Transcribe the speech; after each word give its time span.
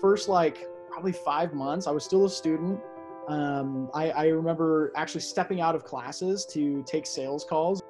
first 0.00 0.28
like 0.28 0.66
probably 0.90 1.12
five 1.12 1.52
months, 1.52 1.86
I 1.86 1.90
was 1.90 2.04
still 2.04 2.24
a 2.24 2.30
student. 2.30 2.80
Um, 3.28 3.88
I, 3.94 4.10
I 4.10 4.26
remember 4.28 4.92
actually 4.96 5.20
stepping 5.20 5.60
out 5.60 5.74
of 5.74 5.84
classes 5.84 6.44
to 6.46 6.82
take 6.84 7.06
sales 7.06 7.44
calls. 7.44 7.82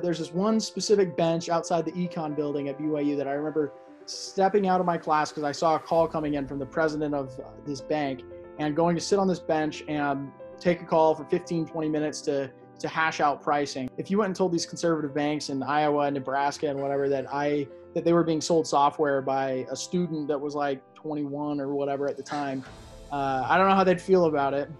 There's 0.00 0.18
this 0.18 0.32
one 0.32 0.58
specific 0.58 1.16
bench 1.16 1.48
outside 1.48 1.84
the 1.84 1.92
econ 1.92 2.34
building 2.34 2.68
at 2.68 2.78
BYU 2.78 3.16
that 3.16 3.28
I 3.28 3.32
remember 3.32 3.72
stepping 4.06 4.66
out 4.66 4.80
of 4.80 4.86
my 4.86 4.98
class 4.98 5.30
because 5.30 5.44
I 5.44 5.52
saw 5.52 5.76
a 5.76 5.78
call 5.78 6.08
coming 6.08 6.34
in 6.34 6.48
from 6.48 6.58
the 6.58 6.66
president 6.66 7.14
of 7.14 7.38
uh, 7.38 7.50
this 7.64 7.80
bank 7.80 8.22
and 8.58 8.74
going 8.74 8.96
to 8.96 9.00
sit 9.00 9.18
on 9.18 9.28
this 9.28 9.38
bench 9.38 9.84
and 9.86 10.32
take 10.58 10.80
a 10.80 10.84
call 10.84 11.14
for 11.14 11.24
15, 11.26 11.66
20 11.66 11.88
minutes 11.88 12.20
to 12.22 12.50
to 12.82 12.88
hash 12.88 13.20
out 13.20 13.40
pricing. 13.40 13.88
If 13.96 14.10
you 14.10 14.18
went 14.18 14.28
and 14.28 14.36
told 14.36 14.52
these 14.52 14.66
conservative 14.66 15.14
banks 15.14 15.50
in 15.50 15.62
Iowa, 15.62 16.06
and 16.06 16.14
Nebraska, 16.14 16.68
and 16.68 16.80
whatever 16.80 17.08
that 17.08 17.32
I 17.32 17.68
that 17.94 18.04
they 18.04 18.12
were 18.12 18.24
being 18.24 18.40
sold 18.40 18.66
software 18.66 19.22
by 19.22 19.66
a 19.70 19.76
student 19.76 20.26
that 20.28 20.40
was 20.40 20.54
like 20.54 20.82
21 21.02 21.60
or 21.60 21.74
whatever 21.74 22.08
at 22.08 22.16
the 22.16 22.22
time, 22.22 22.64
uh, 23.10 23.44
I 23.48 23.58
don't 23.58 23.68
know 23.68 23.74
how 23.74 23.84
they'd 23.84 24.00
feel 24.00 24.26
about 24.26 24.54
it. 24.54 24.70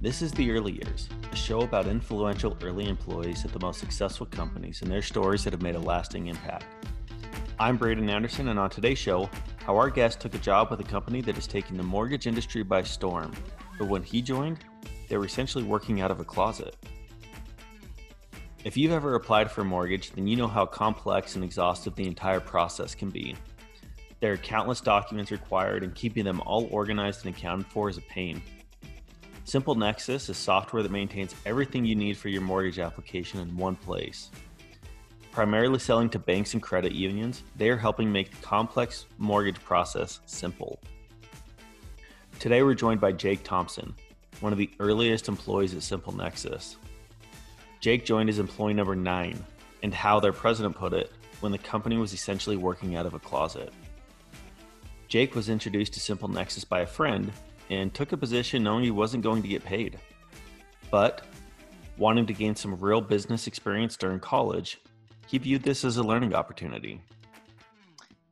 This 0.00 0.22
is 0.22 0.32
The 0.32 0.50
Early 0.50 0.72
Years, 0.72 1.08
a 1.32 1.36
show 1.36 1.62
about 1.62 1.86
influential 1.86 2.56
early 2.62 2.88
employees 2.88 3.44
at 3.44 3.52
the 3.52 3.58
most 3.58 3.80
successful 3.80 4.26
companies 4.26 4.82
and 4.82 4.90
their 4.90 5.02
stories 5.02 5.42
that 5.44 5.52
have 5.52 5.62
made 5.62 5.74
a 5.74 5.80
lasting 5.80 6.28
impact. 6.28 6.66
I'm 7.58 7.76
Braden 7.76 8.08
Anderson, 8.10 8.48
and 8.48 8.58
on 8.58 8.68
today's 8.70 8.98
show, 8.98 9.30
how 9.64 9.76
our 9.76 9.90
guest 9.90 10.20
took 10.20 10.34
a 10.34 10.38
job 10.38 10.70
with 10.70 10.80
a 10.80 10.84
company 10.84 11.22
that 11.22 11.38
is 11.38 11.46
taking 11.46 11.76
the 11.76 11.82
mortgage 11.82 12.26
industry 12.26 12.62
by 12.62 12.82
storm. 12.82 13.32
But 13.78 13.88
when 13.88 14.02
he 14.02 14.20
joined, 14.20 14.58
they 15.08 15.16
were 15.16 15.24
essentially 15.24 15.64
working 15.64 16.00
out 16.00 16.10
of 16.10 16.20
a 16.20 16.24
closet. 16.24 16.76
If 18.64 18.78
you've 18.78 18.92
ever 18.92 19.14
applied 19.14 19.50
for 19.50 19.60
a 19.60 19.64
mortgage, 19.66 20.12
then 20.12 20.26
you 20.26 20.36
know 20.36 20.48
how 20.48 20.64
complex 20.64 21.34
and 21.34 21.44
exhaustive 21.44 21.94
the 21.94 22.06
entire 22.06 22.40
process 22.40 22.94
can 22.94 23.10
be. 23.10 23.36
There 24.20 24.32
are 24.32 24.38
countless 24.38 24.80
documents 24.80 25.30
required, 25.30 25.82
and 25.82 25.94
keeping 25.94 26.24
them 26.24 26.40
all 26.46 26.66
organized 26.70 27.26
and 27.26 27.36
accounted 27.36 27.66
for 27.66 27.90
is 27.90 27.98
a 27.98 28.02
pain. 28.02 28.40
SimpleNexus 29.44 30.30
is 30.30 30.38
software 30.38 30.82
that 30.82 30.90
maintains 30.90 31.34
everything 31.44 31.84
you 31.84 31.94
need 31.94 32.16
for 32.16 32.30
your 32.30 32.40
mortgage 32.40 32.78
application 32.78 33.38
in 33.40 33.54
one 33.54 33.76
place. 33.76 34.30
Primarily 35.30 35.78
selling 35.78 36.08
to 36.08 36.18
banks 36.18 36.54
and 36.54 36.62
credit 36.62 36.92
unions, 36.92 37.42
they 37.56 37.68
are 37.68 37.76
helping 37.76 38.10
make 38.10 38.30
the 38.30 38.40
complex 38.46 39.04
mortgage 39.18 39.62
process 39.62 40.20
simple. 40.24 40.80
Today 42.38 42.62
we're 42.62 42.72
joined 42.72 43.02
by 43.02 43.12
Jake 43.12 43.44
Thompson, 43.44 43.94
one 44.40 44.52
of 44.52 44.58
the 44.58 44.70
earliest 44.80 45.28
employees 45.28 45.74
at 45.74 45.80
SimpleNexus. 45.80 46.76
Jake 47.84 48.06
joined 48.06 48.30
as 48.30 48.38
employee 48.38 48.72
number 48.72 48.96
nine, 48.96 49.44
and 49.82 49.92
how 49.92 50.18
their 50.18 50.32
president 50.32 50.74
put 50.74 50.94
it, 50.94 51.12
when 51.40 51.52
the 51.52 51.58
company 51.58 51.98
was 51.98 52.14
essentially 52.14 52.56
working 52.56 52.96
out 52.96 53.04
of 53.04 53.12
a 53.12 53.18
closet. 53.18 53.74
Jake 55.06 55.34
was 55.34 55.50
introduced 55.50 55.92
to 55.92 56.00
SimpleNexus 56.00 56.66
by 56.66 56.80
a 56.80 56.86
friend 56.86 57.30
and 57.68 57.92
took 57.92 58.12
a 58.12 58.16
position 58.16 58.62
knowing 58.62 58.84
he 58.84 58.90
wasn't 58.90 59.22
going 59.22 59.42
to 59.42 59.48
get 59.48 59.62
paid. 59.62 59.98
But 60.90 61.26
wanting 61.98 62.24
to 62.24 62.32
gain 62.32 62.56
some 62.56 62.74
real 62.80 63.02
business 63.02 63.46
experience 63.46 63.98
during 63.98 64.18
college, 64.18 64.80
he 65.26 65.36
viewed 65.36 65.62
this 65.62 65.84
as 65.84 65.98
a 65.98 66.02
learning 66.02 66.34
opportunity. 66.34 67.02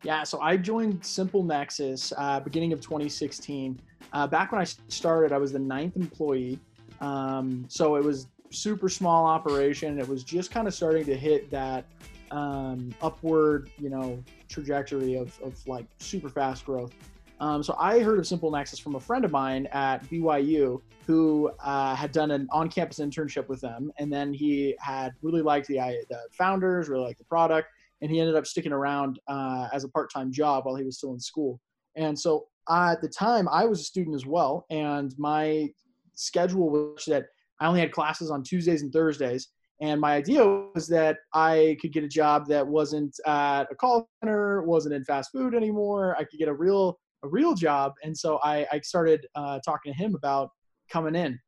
Yeah, 0.03 0.23
so 0.23 0.41
I 0.41 0.57
joined 0.57 1.03
SimpleNexus 1.03 2.15
uh, 2.17 2.41
beginning 2.41 2.73
of 2.73 2.81
2016. 2.81 3.79
Uh, 4.15 4.27
back 4.27 4.51
when 4.51 4.63
I 4.63 4.65
started, 4.89 5.31
I 5.31 5.37
was 5.37 5.53
the 5.53 5.59
ninth 5.59 5.97
employee. 5.97 6.59
Um, 7.03 7.67
so 7.69 7.97
it 7.97 8.03
was 8.03 8.29
super 8.53 8.89
small 8.89 9.27
operation. 9.27 9.99
It 9.99 10.09
was 10.09 10.25
just 10.25 10.51
kind 10.51 10.69
of 10.69 10.75
starting 10.75 11.05
to 11.07 11.17
hit 11.17 11.51
that 11.51 11.87
um, 12.31 12.95
upward, 13.03 13.71
you 13.79 13.91
know, 13.91 14.23
trajectory 14.49 15.15
of, 15.17 15.39
of 15.43 15.67
like 15.67 15.87
super 15.99 16.29
fast 16.29 16.65
growth. 16.65 16.93
Um, 17.41 17.63
so 17.63 17.75
I 17.79 17.99
heard 17.99 18.21
of 18.21 18.25
SimpleNexus 18.25 18.81
from 18.81 18.95
a 18.95 19.01
friend 19.01 19.25
of 19.25 19.33
mine 19.33 19.67
at 19.73 20.09
BYU 20.09 20.81
who 21.07 21.51
uh, 21.59 21.95
had 21.97 22.13
done 22.13 22.31
an 22.31 22.47
on-campus 22.53 23.01
internship 23.01 23.49
with 23.49 23.61
them, 23.61 23.91
and 23.99 24.13
then 24.13 24.33
he 24.33 24.77
had 24.79 25.13
really 25.23 25.43
liked 25.43 25.67
the 25.67 25.79
the 26.09 26.21
founders, 26.31 26.89
really 26.89 27.07
liked 27.07 27.19
the 27.19 27.25
product, 27.25 27.69
and 28.01 28.13
he 28.13 28.21
ended 28.21 28.37
up 28.37 28.47
sticking 28.47 28.73
around 28.73 29.19
uh, 29.27 29.69
as 29.73 29.83
a 29.83 29.89
part-time 29.89 30.31
job 30.31 30.67
while 30.67 30.77
he 30.77 30.85
was 30.85 30.99
still 30.99 31.13
in 31.15 31.19
school. 31.19 31.61
And 31.97 32.17
so 32.17 32.47
uh, 32.69 32.91
at 32.93 33.03
the 33.03 33.09
time, 33.09 33.49
I 33.49 33.65
was 33.65 33.81
a 33.81 33.85
student 33.85 34.15
as 34.15 34.25
well, 34.25 34.65
and 34.71 35.13
my 35.19 35.69
schedule 36.15 36.71
was 36.71 37.05
that 37.07 37.27
I 37.63 37.67
only 37.67 37.81
had 37.81 37.93
classes 37.93 38.31
on 38.31 38.43
Tuesdays 38.43 38.83
and 38.83 38.93
Thursdays. 38.93 39.49
And 39.81 40.01
my 40.01 40.15
idea 40.15 40.45
was 40.75 40.89
that 40.89 41.19
I 41.33 41.77
could 41.81 41.93
get 41.93 42.03
a 42.03 42.09
job 42.09 42.47
that 42.49 42.67
wasn't 42.67 43.17
at 43.25 43.65
a 43.71 43.75
call 43.75 44.09
center, 44.21 44.63
wasn't 44.63 44.95
in 44.95 45.05
fast 45.05 45.31
food 45.33 45.55
anymore. 45.55 46.17
I 46.19 46.25
could 46.25 46.39
get 46.39 46.49
a 46.49 46.55
real 46.55 46.99
a 47.25 47.29
real 47.29 47.55
job. 47.55 47.93
And 48.03 48.17
so 48.17 48.41
I, 48.43 48.67
I 48.73 48.81
started 48.81 49.25
uh, 49.37 49.61
talking 49.65 49.93
to 49.93 49.99
him 49.99 50.17
about 50.17 50.51
coming 50.91 51.15
in. 51.15 51.39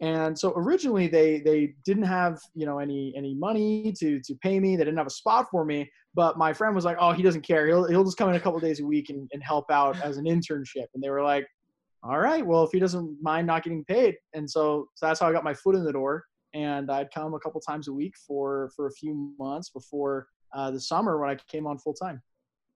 And 0.00 0.36
so 0.36 0.52
originally 0.56 1.06
they 1.06 1.40
they 1.40 1.74
didn't 1.84 2.02
have 2.02 2.40
you 2.54 2.66
know 2.66 2.80
any 2.80 3.14
any 3.16 3.34
money 3.34 3.94
to 4.00 4.20
to 4.20 4.34
pay 4.42 4.58
me. 4.58 4.74
They 4.74 4.84
didn't 4.84 4.98
have 4.98 5.06
a 5.06 5.10
spot 5.10 5.46
for 5.52 5.64
me. 5.64 5.88
But 6.14 6.36
my 6.36 6.52
friend 6.52 6.74
was 6.74 6.84
like, 6.84 6.96
oh, 6.98 7.12
he 7.12 7.22
doesn't 7.22 7.42
care. 7.42 7.66
He'll 7.68 7.86
he'll 7.86 8.04
just 8.04 8.16
come 8.16 8.28
in 8.28 8.34
a 8.34 8.40
couple 8.40 8.58
days 8.58 8.80
a 8.80 8.84
week 8.84 9.10
and, 9.10 9.28
and 9.32 9.42
help 9.42 9.70
out 9.70 10.00
as 10.02 10.16
an 10.16 10.24
internship. 10.24 10.86
And 10.94 11.02
they 11.02 11.10
were 11.10 11.22
like, 11.22 11.46
all 12.04 12.18
right, 12.18 12.44
well 12.44 12.64
if 12.64 12.70
he 12.72 12.78
doesn't 12.78 13.16
mind 13.22 13.46
not 13.46 13.62
getting 13.64 13.84
paid. 13.84 14.16
And 14.34 14.48
so 14.48 14.88
so 14.94 15.06
that's 15.06 15.20
how 15.20 15.28
I 15.28 15.32
got 15.32 15.44
my 15.44 15.54
foot 15.54 15.74
in 15.74 15.84
the 15.84 15.92
door. 15.92 16.24
And 16.52 16.90
I'd 16.90 17.10
come 17.12 17.34
a 17.34 17.38
couple 17.38 17.60
times 17.60 17.88
a 17.88 17.92
week 17.92 18.14
for 18.26 18.70
for 18.76 18.86
a 18.86 18.92
few 18.92 19.32
months 19.38 19.70
before 19.70 20.26
uh, 20.54 20.70
the 20.70 20.80
summer 20.80 21.18
when 21.18 21.30
I 21.30 21.36
came 21.50 21.66
on 21.66 21.78
full 21.78 21.94
time. 21.94 22.22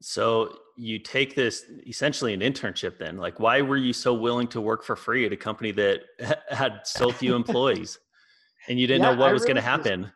So 0.01 0.57
you 0.77 0.99
take 1.01 1.35
this 1.35 1.65
essentially 1.87 2.33
an 2.33 2.41
internship 2.41 2.99
then. 2.99 3.17
Like 3.17 3.39
why 3.39 3.61
were 3.61 3.77
you 3.77 3.93
so 3.93 4.15
willing 4.15 4.49
to 4.49 4.61
work 4.61 4.85
for 4.85 4.97
free 4.97 5.27
at 5.27 5.33
a 5.33 5.37
company 5.37 5.73
that 5.73 6.01
had 6.51 6.81
so 6.85 7.11
few 7.11 7.35
employees 7.35 7.99
and 8.69 8.79
you 8.81 8.87
didn't 8.87 9.03
yeah, 9.03 9.13
know 9.13 9.19
what 9.19 9.29
I 9.29 9.33
was 9.33 9.43
really 9.43 9.55
going 9.55 9.63
to 9.65 9.71
happen? 9.71 10.13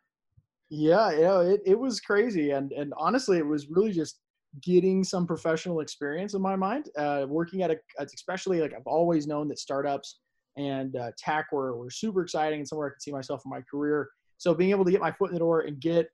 yeah, 0.74 1.12
you 1.12 1.20
know, 1.20 1.40
it, 1.40 1.60
it 1.66 1.78
was 1.78 2.00
crazy. 2.00 2.52
And, 2.52 2.72
and 2.72 2.94
honestly, 2.96 3.36
it 3.36 3.46
was 3.46 3.68
really 3.68 3.92
just 3.92 4.20
getting 4.60 5.02
some 5.02 5.26
professional 5.26 5.80
experience 5.80 6.34
in 6.34 6.42
my 6.42 6.56
mind, 6.56 6.90
uh, 6.98 7.24
working 7.28 7.62
at 7.62 7.70
a, 7.70 7.78
especially 7.98 8.60
like 8.60 8.74
I've 8.74 8.86
always 8.86 9.26
known 9.26 9.48
that 9.48 9.58
startups 9.58 10.18
and 10.56 10.96
uh, 10.96 11.10
tech 11.16 11.46
were, 11.52 11.76
were 11.76 11.90
super 11.90 12.22
exciting 12.22 12.60
and 12.60 12.68
somewhere 12.68 12.88
I 12.88 12.90
could 12.90 13.02
see 13.02 13.12
myself 13.12 13.42
in 13.44 13.50
my 13.50 13.62
career. 13.62 14.10
So 14.36 14.54
being 14.54 14.70
able 14.70 14.84
to 14.84 14.90
get 14.90 15.00
my 15.00 15.12
foot 15.12 15.30
in 15.30 15.34
the 15.34 15.38
door 15.38 15.60
and 15.60 15.80
get 15.80 16.08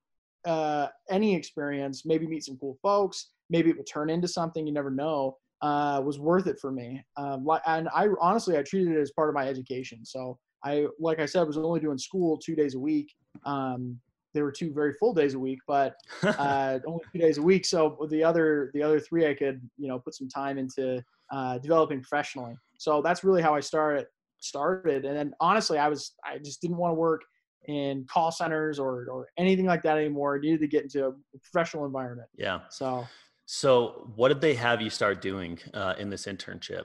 uh, 0.45 0.89
any 1.11 1.35
experience, 1.35 2.05
maybe 2.05 2.27
meet 2.27 2.45
some 2.45 2.57
cool 2.59 2.79
folks, 2.83 3.31
maybe 3.51 3.71
it 3.71 3.77
would 3.77 3.87
turn 3.87 4.11
into 4.11 4.29
something 4.29 4.67
you 4.67 4.73
never 4.73 4.91
know 4.91 5.37
uh, 5.63 6.01
was 6.05 6.19
worth 6.19 6.47
it 6.47 6.59
for 6.61 6.71
me. 6.71 7.03
Um, 7.17 7.47
and 7.67 7.89
i 7.95 8.09
honestly 8.21 8.57
i 8.57 8.63
treated 8.63 8.97
it 8.97 9.01
as 9.01 9.11
part 9.13 9.29
of 9.29 9.35
my 9.35 9.49
education. 9.49 10.05
So 10.05 10.39
i 10.65 10.87
like 10.99 11.21
i 11.21 11.27
said 11.27 11.47
was 11.47 11.59
only 11.59 11.81
doing 11.81 11.99
school 11.99 12.39
two 12.39 12.55
days 12.55 12.75
a 12.75 12.79
week. 12.79 13.15
Um, 13.45 13.99
there 14.35 14.45
were 14.45 14.53
two 14.53 14.73
very 14.73 14.93
full 14.95 15.15
days 15.15 15.35
a 15.35 15.39
week 15.39 15.59
but 15.67 15.97
uh, 16.23 16.79
only 16.87 17.01
two 17.13 17.19
days 17.19 17.39
a 17.39 17.43
week. 17.43 17.65
So 17.65 18.07
the 18.11 18.23
other 18.23 18.71
the 18.75 18.83
other 18.83 19.01
three 19.01 19.27
i 19.27 19.35
could 19.35 19.61
you 19.77 19.89
know 19.89 19.99
put 19.99 20.15
some 20.15 20.29
time 20.29 20.59
into 20.59 21.03
uh, 21.33 21.59
developing 21.59 22.01
professionally. 22.01 22.57
So 22.79 23.03
that's 23.03 23.25
really 23.25 23.43
how 23.43 23.55
i 23.55 23.61
started 23.61 24.07
started. 24.39 25.05
And 25.05 25.17
then 25.17 25.35
honestly 25.41 25.79
i 25.79 25.89
was 25.89 26.15
i 26.25 26.39
just 26.39 26.61
didn't 26.61 26.77
want 26.77 26.91
to 26.93 26.95
work 26.95 27.23
in 27.67 28.07
call 28.11 28.31
centers 28.31 28.79
or 28.79 29.07
or 29.11 29.29
anything 29.37 29.67
like 29.67 29.83
that 29.83 29.99
anymore. 29.99 30.37
I 30.37 30.41
needed 30.41 30.61
to 30.61 30.69
get 30.69 30.85
into 30.85 31.07
a 31.07 31.13
professional 31.43 31.85
environment. 31.85 32.29
Yeah. 32.37 32.61
So 32.71 33.07
so, 33.51 34.11
what 34.15 34.29
did 34.29 34.43
they 34.43 34.53
have 34.57 34.83
you 34.83 34.91
start 34.91 35.23
doing 35.23 35.59
uh, 35.73 35.95
in 35.99 36.11
this 36.11 36.27
internship? 36.27 36.85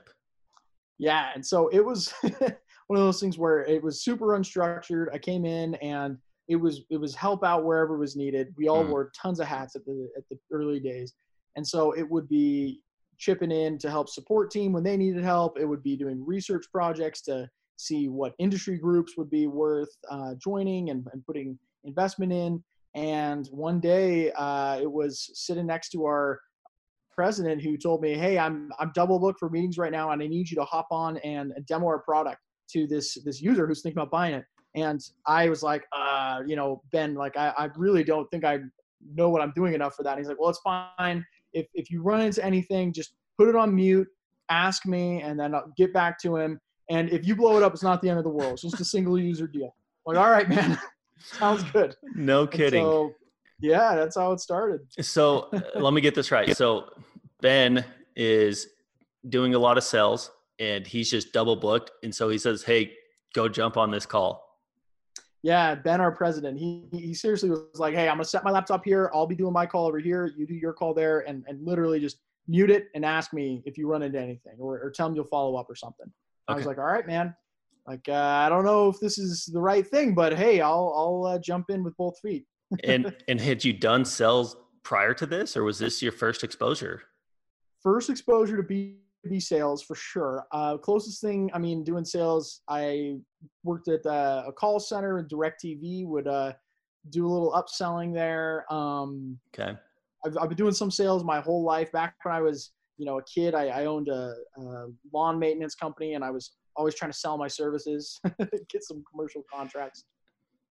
Yeah, 0.96 1.28
and 1.34 1.44
so 1.44 1.68
it 1.68 1.84
was 1.84 2.10
one 2.22 2.98
of 2.98 3.04
those 3.04 3.20
things 3.20 3.36
where 3.36 3.66
it 3.66 3.82
was 3.82 4.02
super 4.02 4.28
unstructured. 4.28 5.12
I 5.12 5.18
came 5.18 5.44
in 5.44 5.74
and 5.74 6.16
it 6.48 6.56
was 6.56 6.82
it 6.90 6.98
was 6.98 7.14
help 7.14 7.44
out 7.44 7.64
wherever 7.64 7.96
was 7.96 8.16
needed. 8.16 8.54
We 8.56 8.68
all 8.68 8.84
mm. 8.84 8.90
wore 8.90 9.10
tons 9.16 9.40
of 9.40 9.46
hats 9.46 9.76
at 9.76 9.84
the 9.84 10.08
at 10.16 10.24
the 10.30 10.38
early 10.52 10.80
days, 10.80 11.14
and 11.56 11.66
so 11.66 11.92
it 11.92 12.08
would 12.08 12.28
be 12.28 12.80
chipping 13.18 13.52
in 13.52 13.78
to 13.78 13.90
help 13.90 14.08
support 14.08 14.50
team 14.50 14.72
when 14.72 14.82
they 14.82 14.96
needed 14.96 15.24
help. 15.24 15.58
It 15.58 15.64
would 15.64 15.82
be 15.82 15.96
doing 15.96 16.24
research 16.24 16.66
projects 16.72 17.22
to 17.22 17.48
see 17.76 18.08
what 18.08 18.34
industry 18.38 18.78
groups 18.78 19.16
would 19.16 19.30
be 19.30 19.46
worth 19.46 19.88
uh, 20.10 20.34
joining 20.34 20.90
and, 20.90 21.06
and 21.12 21.24
putting 21.24 21.58
investment 21.84 22.32
in. 22.32 22.62
And 22.94 23.46
one 23.48 23.80
day, 23.80 24.30
uh, 24.32 24.78
it 24.80 24.90
was 24.90 25.30
sitting 25.34 25.66
next 25.66 25.90
to 25.90 26.04
our 26.04 26.40
president 27.12 27.62
who 27.62 27.76
told 27.76 28.02
me, 28.02 28.14
"Hey, 28.14 28.38
I'm 28.38 28.70
I'm 28.78 28.92
double 28.94 29.18
booked 29.18 29.40
for 29.40 29.48
meetings 29.48 29.78
right 29.78 29.92
now, 29.92 30.10
and 30.10 30.22
I 30.22 30.26
need 30.26 30.50
you 30.50 30.56
to 30.56 30.64
hop 30.64 30.88
on 30.90 31.16
and 31.18 31.52
demo 31.66 31.86
our 31.86 32.00
product 32.00 32.40
to 32.70 32.86
this 32.86 33.14
this 33.24 33.40
user 33.40 33.66
who's 33.66 33.82
thinking 33.82 33.98
about 33.98 34.10
buying 34.10 34.34
it." 34.34 34.44
And 34.74 35.00
I 35.26 35.48
was 35.48 35.62
like, 35.62 35.84
uh, 35.92 36.42
you 36.46 36.56
know, 36.56 36.82
Ben, 36.92 37.14
like 37.14 37.36
I, 37.36 37.52
I 37.56 37.68
really 37.76 38.02
don't 38.02 38.28
think 38.30 38.44
I 38.44 38.58
know 39.14 39.28
what 39.28 39.40
I'm 39.40 39.52
doing 39.54 39.74
enough 39.74 39.94
for 39.94 40.02
that. 40.02 40.10
And 40.10 40.18
he's 40.18 40.28
like, 40.28 40.40
"Well, 40.40 40.50
it's 40.50 40.60
fine. 40.60 41.24
If 41.52 41.66
if 41.74 41.90
you 41.90 42.02
run 42.02 42.20
into 42.20 42.44
anything, 42.44 42.92
just 42.92 43.14
put 43.38 43.48
it 43.48 43.54
on 43.54 43.74
mute, 43.74 44.08
ask 44.48 44.84
me, 44.86 45.22
and 45.22 45.38
then 45.38 45.54
I'll 45.54 45.72
get 45.76 45.92
back 45.92 46.18
to 46.22 46.36
him. 46.36 46.60
And 46.90 47.10
if 47.10 47.26
you 47.26 47.36
blow 47.36 47.56
it 47.56 47.62
up, 47.62 47.72
it's 47.72 47.82
not 47.82 48.02
the 48.02 48.08
end 48.08 48.18
of 48.18 48.24
the 48.24 48.30
world. 48.30 48.54
It's 48.54 48.62
just 48.62 48.80
a 48.80 48.84
single 48.84 49.18
user 49.18 49.46
deal." 49.46 49.74
I'm 50.06 50.14
like, 50.14 50.24
all 50.24 50.30
right, 50.30 50.48
man, 50.48 50.78
sounds 51.18 51.62
good. 51.70 51.94
No 52.14 52.46
kidding. 52.46 52.84
So, 52.84 53.14
Yeah, 53.60 53.94
that's 53.94 54.16
how 54.16 54.32
it 54.32 54.40
started. 54.40 54.80
So 55.00 55.48
uh, 55.52 55.60
let 55.76 55.94
me 55.94 56.00
get 56.00 56.14
this 56.14 56.30
right. 56.30 56.54
So 56.56 56.90
Ben 57.40 57.84
is 58.16 58.68
doing 59.28 59.54
a 59.54 59.58
lot 59.58 59.78
of 59.78 59.84
sales 59.84 60.30
and 60.58 60.86
he's 60.86 61.10
just 61.10 61.32
double 61.32 61.56
booked. 61.56 61.90
And 62.02 62.14
so 62.14 62.28
he 62.28 62.38
says, 62.38 62.62
Hey, 62.62 62.92
go 63.34 63.48
jump 63.48 63.76
on 63.76 63.90
this 63.90 64.06
call. 64.06 64.43
Yeah, 65.44 65.74
Ben, 65.74 66.00
our 66.00 66.10
president, 66.10 66.58
he 66.58 66.86
he 66.90 67.12
seriously 67.12 67.50
was 67.50 67.68
like, 67.74 67.94
"Hey, 67.94 68.08
I'm 68.08 68.14
gonna 68.14 68.24
set 68.24 68.44
my 68.44 68.50
laptop 68.50 68.82
here. 68.82 69.10
I'll 69.12 69.26
be 69.26 69.34
doing 69.34 69.52
my 69.52 69.66
call 69.66 69.86
over 69.86 69.98
here. 69.98 70.32
You 70.38 70.46
do 70.46 70.54
your 70.54 70.72
call 70.72 70.94
there, 70.94 71.20
and 71.28 71.44
and 71.46 71.62
literally 71.62 72.00
just 72.00 72.16
mute 72.48 72.70
it 72.70 72.88
and 72.94 73.04
ask 73.04 73.34
me 73.34 73.62
if 73.66 73.76
you 73.76 73.86
run 73.86 74.02
into 74.02 74.18
anything, 74.18 74.54
or, 74.58 74.80
or 74.80 74.90
tell 74.90 75.10
me 75.10 75.16
you'll 75.16 75.26
follow 75.26 75.56
up 75.56 75.68
or 75.68 75.74
something." 75.74 76.06
Okay. 76.06 76.14
I 76.48 76.54
was 76.54 76.64
like, 76.64 76.78
"All 76.78 76.86
right, 76.86 77.06
man. 77.06 77.36
Like, 77.86 78.08
uh, 78.08 78.14
I 78.14 78.48
don't 78.48 78.64
know 78.64 78.88
if 78.88 78.98
this 79.00 79.18
is 79.18 79.44
the 79.44 79.60
right 79.60 79.86
thing, 79.86 80.14
but 80.14 80.34
hey, 80.34 80.62
I'll 80.62 80.94
I'll 80.96 81.34
uh, 81.34 81.38
jump 81.38 81.68
in 81.68 81.84
with 81.84 81.94
both 81.98 82.18
feet." 82.20 82.46
and 82.84 83.14
and 83.28 83.38
had 83.38 83.62
you 83.62 83.74
done 83.74 84.06
sales 84.06 84.56
prior 84.82 85.12
to 85.12 85.26
this, 85.26 85.58
or 85.58 85.64
was 85.64 85.78
this 85.78 86.00
your 86.00 86.12
first 86.12 86.42
exposure? 86.42 87.02
First 87.82 88.08
exposure 88.08 88.56
to 88.56 88.62
B 88.62 88.96
B 89.28 89.40
sales 89.40 89.82
for 89.82 89.94
sure. 89.94 90.46
Uh, 90.52 90.78
closest 90.78 91.20
thing, 91.20 91.50
I 91.52 91.58
mean, 91.58 91.84
doing 91.84 92.04
sales, 92.04 92.62
I 92.66 93.18
worked 93.62 93.88
at 93.88 94.04
uh, 94.06 94.44
a 94.46 94.52
call 94.52 94.80
center 94.80 95.18
and 95.18 95.28
DirecTV 95.28 96.06
would 96.06 96.26
uh, 96.26 96.52
do 97.10 97.26
a 97.26 97.30
little 97.30 97.52
upselling 97.52 98.14
there. 98.14 98.70
Um, 98.72 99.38
okay. 99.58 99.76
I've, 100.24 100.36
I've 100.38 100.48
been 100.48 100.56
doing 100.58 100.74
some 100.74 100.90
sales 100.90 101.24
my 101.24 101.40
whole 101.40 101.62
life. 101.62 101.92
Back 101.92 102.14
when 102.22 102.34
I 102.34 102.40
was, 102.40 102.72
you 102.96 103.06
know, 103.06 103.18
a 103.18 103.24
kid, 103.24 103.54
I, 103.54 103.66
I 103.68 103.84
owned 103.86 104.08
a, 104.08 104.34
a, 104.56 104.86
lawn 105.12 105.38
maintenance 105.38 105.74
company 105.74 106.14
and 106.14 106.24
I 106.24 106.30
was 106.30 106.52
always 106.76 106.94
trying 106.94 107.10
to 107.10 107.16
sell 107.16 107.36
my 107.36 107.48
services, 107.48 108.20
get 108.68 108.82
some 108.82 109.04
commercial 109.10 109.44
contracts, 109.52 110.04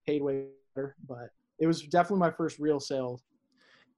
paid 0.06 0.22
way 0.22 0.46
better. 0.76 0.96
But 1.08 1.30
it 1.60 1.68
was 1.68 1.82
definitely 1.82 2.20
my 2.20 2.32
first 2.32 2.60
real 2.60 2.80
sales. 2.80 3.24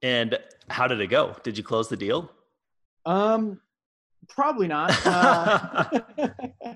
And 0.02 0.38
how 0.68 0.86
did 0.86 1.00
it 1.00 1.06
go? 1.06 1.34
Did 1.42 1.56
you 1.56 1.64
close 1.64 1.88
the 1.88 1.96
deal? 1.96 2.30
Um, 3.06 3.60
Probably 4.28 4.68
not. 4.68 4.92
Uh, 5.06 5.84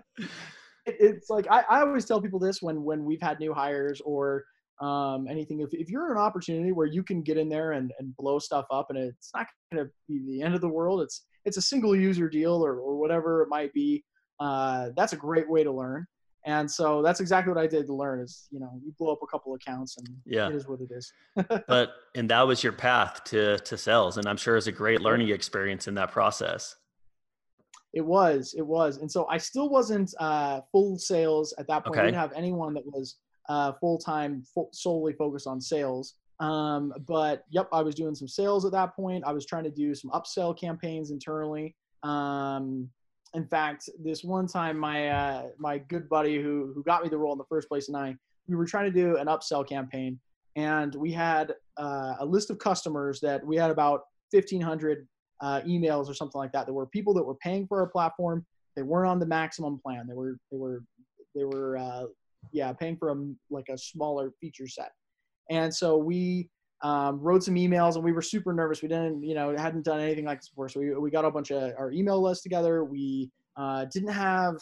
it, 0.87 0.97
it's 1.01 1.31
like 1.31 1.47
I, 1.51 1.65
I 1.69 1.81
always 1.81 2.05
tell 2.05 2.21
people 2.21 2.39
this 2.39 2.63
when 2.63 2.83
when 2.83 3.05
we've 3.05 3.23
had 3.23 3.41
new 3.41 3.53
hires 3.53 4.01
or 4.05 4.45
um, 4.81 5.27
anything. 5.29 5.61
If, 5.61 5.73
if 5.73 5.91
you're 5.91 6.11
an 6.11 6.19
opportunity 6.19 6.73
where 6.73 6.87
you 6.87 7.03
can 7.03 7.23
get 7.23 7.37
in 7.37 7.49
there 7.49 7.73
and, 7.73 7.93
and 7.99 8.17
blow 8.17 8.39
stuff 8.39 8.67
up 8.71 8.91
and 8.91 8.99
it's 8.99 9.31
not 9.35 9.47
going 9.73 9.85
to 9.85 9.91
be 10.09 10.21
the 10.27 10.43
end 10.43 10.55
of 10.55 10.61
the 10.61 10.69
world, 10.69 11.03
it's 11.03 11.27
it's 11.45 11.57
a 11.57 11.63
single 11.63 11.95
user 11.97 12.29
deal 12.29 12.65
or, 12.65 12.77
or 12.77 12.97
whatever 12.97 13.43
it 13.43 13.49
might 13.49 13.73
be. 13.73 14.05
Uh, 14.39 14.91
that's 14.97 15.13
a 15.13 15.17
great 15.17 15.49
way 15.49 15.63
to 15.65 15.71
learn. 15.71 16.07
And 16.47 16.71
so 16.71 17.03
that's 17.03 17.21
exactly 17.21 17.53
what 17.53 17.63
I 17.63 17.67
did 17.67 17.87
to 17.87 17.95
learn 17.95 18.21
is, 18.21 18.49
you 18.51 18.61
know, 18.61 18.71
you 18.83 18.95
blow 18.99 19.13
up 19.13 19.19
a 19.23 19.27
couple 19.27 19.55
accounts 19.55 19.99
and 19.99 20.09
yeah. 20.25 20.49
it 20.49 20.55
is 20.55 20.67
what 20.67 20.81
it 20.81 20.91
is. 20.91 21.13
but, 21.69 21.93
and 22.15 22.31
that 22.31 22.47
was 22.47 22.65
your 22.65 22.73
path 22.73 23.25
to, 23.25 23.59
to 23.59 23.77
sales. 23.77 24.17
And 24.17 24.27
I'm 24.27 24.39
sure 24.39 24.57
it's 24.57 24.67
a 24.67 24.73
great 24.73 25.03
learning 25.03 25.29
experience 25.29 25.87
in 25.87 25.95
that 25.97 26.11
process. 26.11 26.77
It 27.93 28.03
was, 28.03 28.55
it 28.57 28.67
was, 28.67 28.99
and 28.99 29.11
so 29.11 29.27
I 29.29 29.39
still 29.39 29.69
wasn't 29.69 30.15
uh, 30.21 30.61
full 30.71 30.97
sales 30.99 31.53
at 31.59 31.67
that 31.69 31.85
point. 31.85 31.97
Okay. 31.97 32.03
I 32.03 32.05
didn't 32.07 32.21
have 32.21 32.33
anyone 32.35 32.73
that 32.75 32.87
was 32.87 33.17
uh, 33.49 33.73
full 33.81 33.99
time, 33.99 34.45
solely 34.73 35.13
focused 35.13 35.47
on 35.49 35.61
sales. 35.61 36.15
Um, 36.39 36.95
but 37.07 37.45
yep, 37.51 37.69
I 37.73 37.83
was 37.83 37.95
doing 37.95 38.15
some 38.15 38.29
sales 38.29 38.65
at 38.65 38.73
that 38.73 38.97
point. 38.97 39.25
I 39.27 39.33
was 39.33 39.45
trying 39.45 39.65
to 39.65 39.71
do 39.71 39.95
some 39.95 40.11
upsell 40.13 40.59
campaigns 40.59 41.11
internally. 41.11 41.75
Um, 42.03 42.89
in 43.35 43.47
fact, 43.47 43.89
this 44.03 44.25
one 44.25 44.47
time, 44.47 44.79
my 44.79 45.09
uh, 45.09 45.49
my 45.59 45.79
good 45.79 46.09
buddy 46.09 46.41
who 46.41 46.73
who 46.75 46.83
got 46.83 47.03
me 47.03 47.09
the 47.09 47.19
role 47.19 47.33
in 47.33 47.39
the 47.39 47.45
first 47.45 47.69
place 47.69 47.89
and 47.89 47.97
I, 47.97 48.17
we 48.49 48.57
were 48.57 48.67
trying 48.67 48.87
to 48.87 48.91
do 48.91 49.17
an 49.19 49.27
upsell 49.27 49.69
campaign, 49.69 50.19
and 50.57 50.95
we 50.95 51.13
had 51.13 51.55
uh, 51.77 52.15
a 52.19 52.25
list 52.25 52.51
of 52.51 52.59
customers 52.59 53.21
that 53.21 53.45
we 53.45 53.57
had 53.57 53.71
about 53.71 54.03
1,500 54.31 55.07
uh, 55.41 55.61
emails 55.63 56.09
or 56.09 56.15
something 56.15 56.39
like 56.39 56.53
that. 56.53 56.67
There 56.67 56.75
were 56.75 56.87
people 56.87 57.15
that 57.15 57.23
were 57.23 57.37
paying 57.37 57.67
for 57.67 57.81
our 57.81 57.89
platform. 57.89 58.45
They 58.77 58.83
weren't 58.83 59.09
on 59.09 59.19
the 59.19 59.27
maximum 59.27 59.81
plan. 59.85 60.07
They 60.07 60.15
were 60.15 60.37
they 60.51 60.59
were 60.59 60.83
they 61.35 61.45
were 61.45 61.77
uh, 61.77 62.05
yeah 62.53 62.73
paying 62.73 62.97
for 62.97 63.11
a 63.11 63.17
like 63.51 63.69
a 63.69 63.79
smaller 63.79 64.33
feature 64.41 64.69
set. 64.69 64.93
And 65.51 65.75
so 65.75 65.97
we 65.97 66.49
um, 66.83 67.21
wrote 67.21 67.43
some 67.43 67.57
emails 67.57 67.97
and 67.97 68.05
we 68.05 68.13
were 68.13 68.23
super 68.23 68.53
nervous. 68.53 68.83
We 68.83 68.89
didn't 68.89 69.23
you 69.23 69.35
know 69.35 69.57
hadn't 69.57 69.85
done 69.85 70.01
anything 70.01 70.25
like 70.25 70.41
this 70.41 70.49
before. 70.49 70.69
So 70.69 70.81
we 70.81 70.95
we 70.95 71.11
got 71.11 71.25
a 71.25 71.31
bunch 71.31 71.51
of 71.51 71.73
our 71.79 71.91
email 71.91 72.23
lists 72.23 72.43
together. 72.43 72.85
We 72.85 73.31
uh, 73.57 73.87
didn't 73.93 74.13
have 74.13 74.57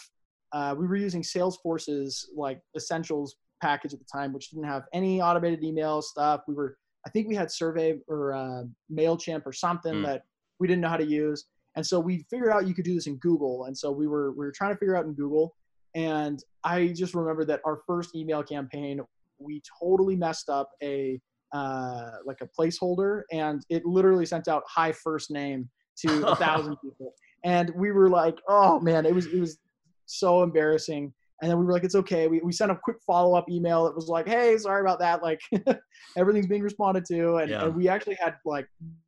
uh, 0.53 0.75
we 0.79 0.87
were 0.87 0.97
using 0.97 1.23
Salesforce's 1.23 2.31
like 2.35 2.61
essentials 2.77 3.37
package 3.63 3.93
at 3.93 3.99
the 3.99 4.07
time, 4.11 4.33
which 4.33 4.51
didn't 4.51 4.67
have 4.67 4.85
any 4.93 5.21
automated 5.21 5.63
email 5.63 6.01
stuff. 6.01 6.43
We 6.49 6.55
were 6.55 6.77
I 7.07 7.11
think 7.11 7.29
we 7.29 7.35
had 7.35 7.51
Survey 7.51 7.99
or 8.09 8.35
uh, 8.35 8.63
Mailchimp 8.93 9.43
or 9.47 9.53
something 9.53 9.95
mm. 9.95 10.07
that 10.07 10.23
we 10.59 10.67
didn't 10.67 10.83
know 10.83 10.89
how 10.89 10.97
to 10.97 11.07
use. 11.07 11.47
And 11.77 11.87
so 11.87 12.01
we 12.01 12.27
figured 12.31 12.51
out 12.51 12.67
you 12.67 12.75
could 12.75 12.85
do 12.85 12.95
this 12.95 13.07
in 13.07 13.17
Google. 13.17 13.65
And 13.67 13.77
so 13.77 13.91
we 13.91 14.07
were 14.07 14.33
we 14.33 14.39
were 14.39 14.53
trying 14.53 14.73
to 14.73 14.79
figure 14.79 14.97
out 14.97 15.05
in 15.05 15.13
Google. 15.13 15.55
And 15.95 16.43
I 16.65 16.89
just 16.89 17.15
remember 17.15 17.45
that 17.47 17.61
our 17.65 17.81
first 17.87 18.15
email 18.15 18.43
campaign, 18.43 19.01
we 19.39 19.63
totally 19.81 20.17
messed 20.17 20.49
up 20.49 20.71
a 20.83 21.21
uh, 21.53 22.11
like 22.27 22.39
a 22.43 22.47
placeholder, 22.47 23.23
and 23.33 23.63
it 23.71 23.87
literally 23.87 24.27
sent 24.27 24.49
out 24.49 24.65
hi 24.67 24.93
first 24.93 25.31
name 25.31 25.69
to 25.99 26.27
a 26.29 26.37
thousand 26.45 26.77
people. 26.83 27.15
And 27.45 27.71
we 27.75 27.93
were 27.93 28.11
like, 28.11 28.37
oh 28.49 28.81
man, 28.81 29.07
it 29.07 29.15
was 29.15 29.27
it 29.27 29.41
was 29.41 29.59
so 30.07 30.43
embarrassing. 30.43 31.13
And 31.41 31.51
then 31.51 31.59
we 31.59 31.65
were 31.65 31.73
like, 31.73 31.85
it's 31.85 31.95
okay. 31.95 32.27
We, 32.27 32.41
we 32.41 32.53
sent 32.53 32.73
a 32.73 32.77
quick 32.77 32.97
follow 33.07 33.35
up 33.35 33.49
email 33.49 33.85
that 33.85 33.95
was 33.95 34.09
like, 34.09 34.27
hey, 34.27 34.57
sorry 34.59 34.81
about 34.81 34.99
that. 34.99 35.23
Like 35.23 35.41
everything's 36.17 36.47
being 36.47 36.63
responded 36.63 37.05
to. 37.07 37.37
And, 37.37 37.51
yeah. 37.51 37.65
and, 37.65 37.77
we 37.77 37.89
actually 37.89 38.17
had 38.17 38.35
like 38.45 38.67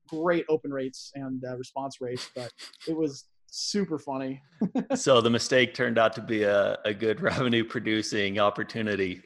great 0.09 0.45
open 0.49 0.73
rates 0.73 1.11
and 1.15 1.43
uh, 1.45 1.57
response 1.57 2.01
rates, 2.01 2.31
but 2.35 2.53
it 2.87 2.97
was 2.97 3.25
super 3.47 3.99
funny. 3.99 4.43
so 4.95 5.21
the 5.21 5.31
mistake 5.31 5.75
turned 5.75 5.99
out 5.99 6.13
to 6.15 6.23
be 6.23 6.45
a, 6.45 6.79
a 6.85 6.95
good 6.95 7.21
revenue 7.21 7.65
producing 7.65 8.39
opportunity. 8.39 9.23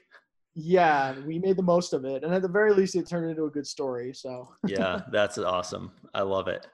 Yeah, 0.55 1.15
we 1.27 1.39
made 1.39 1.57
the 1.57 1.63
most 1.63 1.93
of 1.93 2.05
it. 2.05 2.23
And 2.23 2.33
at 2.33 2.43
the 2.43 2.49
very 2.49 2.73
least, 2.73 2.95
it 2.95 3.09
turned 3.09 3.29
into 3.29 3.45
a 3.45 3.51
good 3.51 3.67
story. 3.67 4.15
So 4.15 4.49
yeah, 4.67 5.03
that's 5.11 5.37
awesome. 5.37 5.91
I 6.15 6.23
love 6.23 6.49
it. 6.49 6.67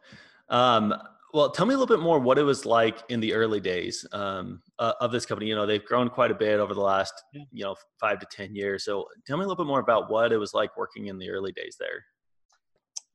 Um, 0.50 0.94
well, 1.32 1.50
tell 1.50 1.66
me 1.66 1.74
a 1.74 1.78
little 1.78 1.94
bit 1.94 2.02
more 2.02 2.18
what 2.18 2.38
it 2.38 2.42
was 2.42 2.66
like 2.66 3.02
in 3.08 3.20
the 3.20 3.32
early 3.34 3.60
days 3.60 4.06
um, 4.12 4.60
uh, 4.78 4.94
of 5.00 5.12
this 5.12 5.26
company. 5.26 5.48
You 5.48 5.54
know, 5.54 5.66
they've 5.66 5.84
grown 5.84 6.08
quite 6.08 6.30
a 6.30 6.34
bit 6.34 6.60
over 6.60 6.74
the 6.74 6.80
last, 6.80 7.12
you 7.32 7.64
know, 7.64 7.76
five 8.00 8.18
to 8.20 8.26
10 8.30 8.54
years. 8.54 8.84
So 8.84 9.06
tell 9.26 9.36
me 9.36 9.44
a 9.44 9.46
little 9.46 9.62
bit 9.62 9.68
more 9.68 9.80
about 9.80 10.10
what 10.10 10.32
it 10.32 10.38
was 10.38 10.54
like 10.54 10.76
working 10.76 11.06
in 11.06 11.18
the 11.18 11.30
early 11.30 11.52
days 11.52 11.76
there. 11.78 12.04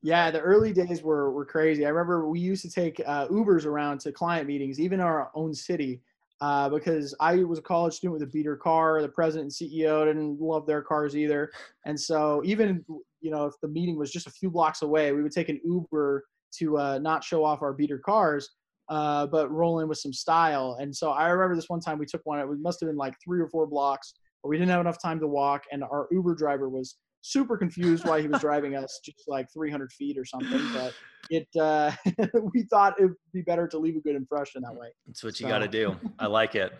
Yeah, 0.02 0.30
the 0.30 0.40
early 0.40 0.72
days 0.72 1.02
were, 1.02 1.32
were 1.32 1.44
crazy. 1.44 1.84
I 1.84 1.88
remember 1.88 2.28
we 2.28 2.38
used 2.38 2.62
to 2.62 2.70
take 2.70 3.00
uh, 3.06 3.26
Ubers 3.28 3.66
around 3.66 4.00
to 4.00 4.12
client 4.12 4.46
meetings, 4.46 4.78
even 4.78 5.00
our 5.00 5.30
own 5.34 5.52
city, 5.52 6.00
uh, 6.40 6.68
because 6.68 7.14
I 7.18 7.36
was 7.36 7.58
a 7.58 7.62
college 7.62 7.94
student 7.94 8.20
with 8.20 8.28
a 8.28 8.30
beater 8.30 8.56
car. 8.56 9.02
The 9.02 9.08
president 9.08 9.60
and 9.60 9.70
CEO 9.70 10.04
didn't 10.04 10.40
love 10.40 10.66
their 10.66 10.82
cars 10.82 11.16
either. 11.16 11.50
And 11.86 11.98
so 11.98 12.42
even, 12.44 12.84
you 13.20 13.30
know, 13.30 13.46
if 13.46 13.54
the 13.62 13.68
meeting 13.68 13.98
was 13.98 14.12
just 14.12 14.26
a 14.26 14.30
few 14.30 14.50
blocks 14.50 14.82
away, 14.82 15.12
we 15.12 15.22
would 15.22 15.32
take 15.32 15.48
an 15.48 15.60
Uber 15.64 16.24
to 16.58 16.78
uh, 16.78 16.98
not 16.98 17.24
show 17.24 17.44
off 17.44 17.62
our 17.62 17.72
beater 17.72 17.98
cars, 17.98 18.50
uh, 18.88 19.26
but 19.26 19.50
roll 19.50 19.80
in 19.80 19.88
with 19.88 19.98
some 19.98 20.12
style. 20.12 20.76
And 20.80 20.94
so 20.94 21.10
I 21.10 21.28
remember 21.28 21.56
this 21.56 21.68
one 21.68 21.80
time 21.80 21.98
we 21.98 22.06
took 22.06 22.24
one. 22.24 22.38
It 22.38 22.46
must 22.58 22.80
have 22.80 22.88
been 22.88 22.96
like 22.96 23.14
three 23.24 23.40
or 23.40 23.48
four 23.48 23.66
blocks, 23.66 24.14
but 24.42 24.48
we 24.48 24.56
didn't 24.56 24.70
have 24.70 24.80
enough 24.80 25.00
time 25.02 25.20
to 25.20 25.26
walk, 25.26 25.64
and 25.72 25.82
our 25.82 26.08
Uber 26.10 26.34
driver 26.34 26.68
was 26.68 26.96
super 27.26 27.56
confused 27.56 28.06
why 28.06 28.20
he 28.20 28.28
was 28.28 28.40
driving 28.40 28.76
us 28.76 29.00
just 29.04 29.24
like 29.26 29.46
300 29.52 29.92
feet 29.92 30.16
or 30.16 30.24
something. 30.24 30.62
But 30.72 30.94
it 31.30 31.48
uh, 31.60 31.92
we 32.54 32.62
thought 32.64 32.98
it 33.00 33.06
would 33.06 33.14
be 33.32 33.42
better 33.42 33.66
to 33.68 33.78
leave 33.78 33.96
a 33.96 34.00
good 34.00 34.16
impression 34.16 34.62
that 34.62 34.74
way. 34.74 34.88
That's 35.06 35.24
what 35.24 35.40
you 35.40 35.48
got 35.48 35.58
to 35.58 35.68
do. 35.68 35.96
I 36.18 36.26
like 36.26 36.54
it. 36.54 36.72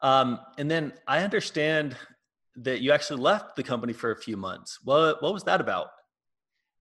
Um, 0.00 0.40
and 0.58 0.70
then 0.70 0.92
I 1.06 1.22
understand 1.22 1.96
that 2.56 2.80
you 2.80 2.92
actually 2.92 3.20
left 3.20 3.56
the 3.56 3.62
company 3.62 3.92
for 3.92 4.10
a 4.12 4.16
few 4.16 4.36
months. 4.36 4.78
What 4.82 5.22
what 5.22 5.32
was 5.32 5.44
that 5.44 5.60
about? 5.60 5.88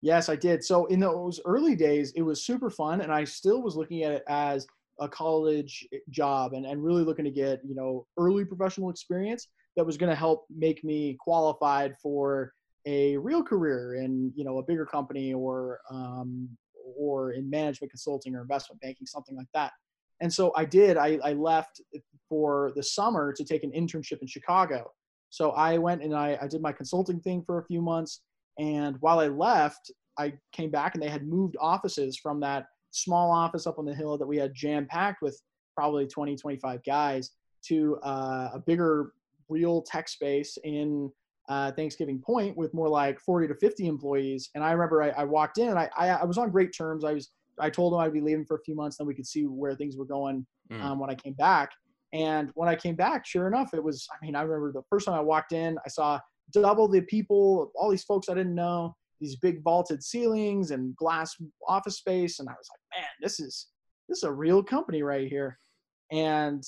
Yes, 0.04 0.28
I 0.28 0.36
did. 0.36 0.62
So 0.62 0.84
in 0.86 1.00
those 1.00 1.40
early 1.46 1.74
days, 1.74 2.12
it 2.12 2.20
was 2.20 2.44
super 2.44 2.68
fun, 2.68 3.00
and 3.00 3.10
I 3.10 3.24
still 3.24 3.62
was 3.62 3.74
looking 3.74 4.02
at 4.02 4.12
it 4.12 4.22
as 4.28 4.66
a 5.00 5.08
college 5.08 5.88
job 6.10 6.52
and, 6.52 6.66
and 6.66 6.84
really 6.84 7.02
looking 7.02 7.24
to 7.24 7.30
get 7.30 7.60
you 7.66 7.74
know 7.74 8.06
early 8.18 8.44
professional 8.44 8.90
experience 8.90 9.48
that 9.76 9.86
was 9.86 9.96
going 9.96 10.10
to 10.10 10.14
help 10.14 10.44
make 10.54 10.84
me 10.84 11.16
qualified 11.18 11.94
for 12.02 12.52
a 12.84 13.16
real 13.16 13.42
career 13.42 13.94
in 13.94 14.30
you 14.36 14.44
know 14.44 14.58
a 14.58 14.62
bigger 14.62 14.84
company 14.84 15.32
or 15.32 15.80
um, 15.90 16.50
or 16.98 17.32
in 17.32 17.48
management 17.48 17.90
consulting 17.90 18.34
or 18.34 18.42
investment 18.42 18.78
banking 18.82 19.06
something 19.06 19.38
like 19.38 19.48
that. 19.54 19.72
And 20.20 20.30
so 20.30 20.52
i 20.54 20.66
did. 20.66 20.98
I, 20.98 21.18
I 21.24 21.32
left 21.32 21.80
for 22.28 22.72
the 22.76 22.82
summer 22.82 23.32
to 23.32 23.42
take 23.42 23.64
an 23.64 23.72
internship 23.72 24.20
in 24.20 24.26
chicago. 24.26 24.90
So 25.30 25.52
i 25.52 25.78
went 25.78 26.02
and 26.02 26.14
I, 26.14 26.38
I 26.42 26.46
did 26.46 26.60
my 26.60 26.72
consulting 26.72 27.20
thing 27.20 27.42
for 27.46 27.58
a 27.58 27.64
few 27.64 27.80
months 27.80 28.20
and 28.58 28.96
while 29.00 29.20
I 29.20 29.28
left, 29.28 29.90
I 30.18 30.34
came 30.52 30.70
back 30.70 30.94
and 30.94 31.02
they 31.02 31.08
had 31.08 31.26
moved 31.26 31.56
offices 31.60 32.16
from 32.16 32.40
that 32.40 32.66
small 32.90 33.30
office 33.30 33.66
up 33.66 33.78
on 33.78 33.84
the 33.84 33.94
hill 33.94 34.16
that 34.18 34.26
we 34.26 34.36
had 34.36 34.54
jam 34.54 34.86
packed 34.86 35.22
with 35.22 35.40
probably 35.74 36.06
20, 36.06 36.36
25 36.36 36.84
guys 36.84 37.30
to 37.66 37.96
uh, 38.04 38.50
a 38.54 38.58
bigger 38.64 39.12
real 39.48 39.82
tech 39.82 40.08
space 40.08 40.56
in 40.62 41.10
uh, 41.48 41.72
Thanksgiving 41.72 42.20
Point 42.20 42.56
with 42.56 42.72
more 42.72 42.88
like 42.88 43.18
40 43.20 43.48
to 43.48 43.54
50 43.54 43.86
employees. 43.86 44.50
And 44.54 44.62
I 44.62 44.70
remember 44.72 45.02
I, 45.02 45.08
I 45.10 45.24
walked 45.24 45.58
in 45.58 45.68
and 45.68 45.78
I, 45.78 45.90
I, 45.96 46.08
I 46.10 46.24
was 46.24 46.38
on 46.38 46.50
great 46.50 46.72
terms. 46.72 47.04
I 47.04 47.12
was 47.12 47.30
I 47.58 47.70
told 47.70 47.92
them 47.92 48.00
I'd 48.00 48.12
be 48.12 48.20
leaving 48.20 48.44
for 48.44 48.56
a 48.56 48.62
few 48.62 48.74
months, 48.74 48.96
then 48.96 49.06
we 49.06 49.14
could 49.14 49.26
see 49.26 49.42
where 49.42 49.74
things 49.74 49.96
were 49.96 50.04
going 50.04 50.46
Mm. 50.72 50.82
um, 50.82 50.98
when 50.98 51.10
I 51.10 51.14
came 51.14 51.34
back. 51.34 51.72
And 52.12 52.50
when 52.54 52.68
I 52.68 52.74
came 52.74 52.94
back, 52.94 53.26
sure 53.26 53.46
enough, 53.46 53.74
it 53.74 53.82
was. 53.82 54.08
I 54.10 54.24
mean, 54.24 54.34
I 54.34 54.42
remember 54.42 54.72
the 54.72 54.82
first 54.88 55.04
time 55.06 55.14
I 55.14 55.20
walked 55.20 55.52
in, 55.52 55.76
I 55.84 55.88
saw 55.88 56.18
double 56.52 56.88
the 56.88 57.02
people, 57.02 57.72
all 57.74 57.90
these 57.90 58.04
folks 58.04 58.28
I 58.28 58.34
didn't 58.34 58.54
know, 58.54 58.94
these 59.20 59.36
big 59.36 59.62
vaulted 59.62 60.02
ceilings 60.02 60.70
and 60.70 60.94
glass 60.96 61.34
office 61.66 61.96
space, 61.96 62.40
and 62.40 62.48
I 62.48 62.52
was 62.52 62.68
like, 62.70 63.00
man, 63.00 63.08
this 63.22 63.40
is 63.40 63.68
this 64.08 64.18
is 64.18 64.24
a 64.24 64.32
real 64.32 64.62
company 64.62 65.02
right 65.02 65.28
here. 65.28 65.58
And 66.12 66.62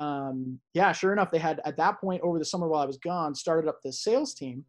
um, 0.00 0.58
yeah, 0.74 0.92
sure 0.92 1.12
enough, 1.12 1.30
they 1.30 1.38
had 1.38 1.60
at 1.64 1.76
that 1.76 2.00
point 2.00 2.22
over 2.22 2.38
the 2.38 2.44
summer 2.44 2.68
while 2.68 2.82
I 2.82 2.86
was 2.86 2.98
gone, 2.98 3.34
started 3.34 3.68
up 3.68 3.80
the 3.82 3.92
sales 3.92 4.34
team. 4.34 4.64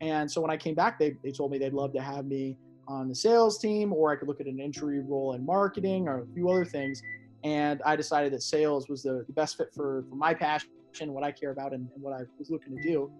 And 0.00 0.28
so 0.30 0.40
when 0.40 0.50
I 0.50 0.56
came 0.56 0.74
back, 0.74 0.98
they, 0.98 1.16
they 1.22 1.30
told 1.30 1.52
me 1.52 1.58
they'd 1.58 1.72
love 1.72 1.92
to 1.92 2.02
have 2.02 2.26
me 2.26 2.56
on 2.88 3.08
the 3.08 3.14
sales 3.14 3.58
team, 3.58 3.92
or 3.92 4.10
I 4.10 4.16
could 4.16 4.26
look 4.26 4.40
at 4.40 4.46
an 4.46 4.60
entry 4.60 5.00
role 5.00 5.34
in 5.34 5.46
marketing 5.46 6.08
or 6.08 6.22
a 6.22 6.26
few 6.34 6.48
other 6.50 6.64
things. 6.64 7.00
And 7.44 7.80
I 7.84 7.94
decided 7.96 8.32
that 8.32 8.42
sales 8.42 8.88
was 8.88 9.02
the, 9.02 9.24
the 9.26 9.32
best 9.32 9.56
fit 9.56 9.68
for, 9.74 10.04
for 10.08 10.16
my 10.16 10.34
passion, 10.34 10.68
what 11.06 11.22
I 11.22 11.30
care 11.30 11.50
about, 11.50 11.72
and, 11.72 11.88
and 11.94 12.02
what 12.02 12.12
I 12.12 12.22
was 12.38 12.50
looking 12.50 12.76
to 12.76 12.82
do. 12.82 13.10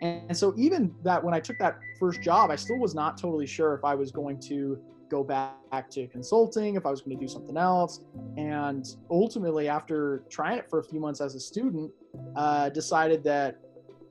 And, 0.00 0.36
so 0.36 0.54
even 0.56 0.94
that 1.02 1.22
when 1.22 1.34
I 1.34 1.40
took 1.40 1.58
that 1.58 1.78
first 1.98 2.22
job, 2.22 2.50
I 2.50 2.56
still 2.56 2.78
was 2.78 2.94
not 2.94 3.18
totally 3.18 3.46
sure 3.46 3.74
if 3.74 3.84
I 3.84 3.94
was 3.94 4.10
going 4.10 4.40
to 4.40 4.78
go 5.10 5.24
back 5.24 5.90
to 5.90 6.06
consulting, 6.06 6.76
if 6.76 6.86
I 6.86 6.90
was 6.90 7.02
going 7.02 7.18
to 7.18 7.22
do 7.22 7.28
something 7.28 7.56
else. 7.56 8.00
And 8.36 8.86
ultimately, 9.10 9.68
after 9.68 10.22
trying 10.30 10.58
it 10.58 10.70
for 10.70 10.78
a 10.78 10.84
few 10.84 11.00
months 11.00 11.20
as 11.20 11.34
a 11.34 11.40
student, 11.40 11.90
uh, 12.36 12.70
decided 12.70 13.22
that 13.24 13.58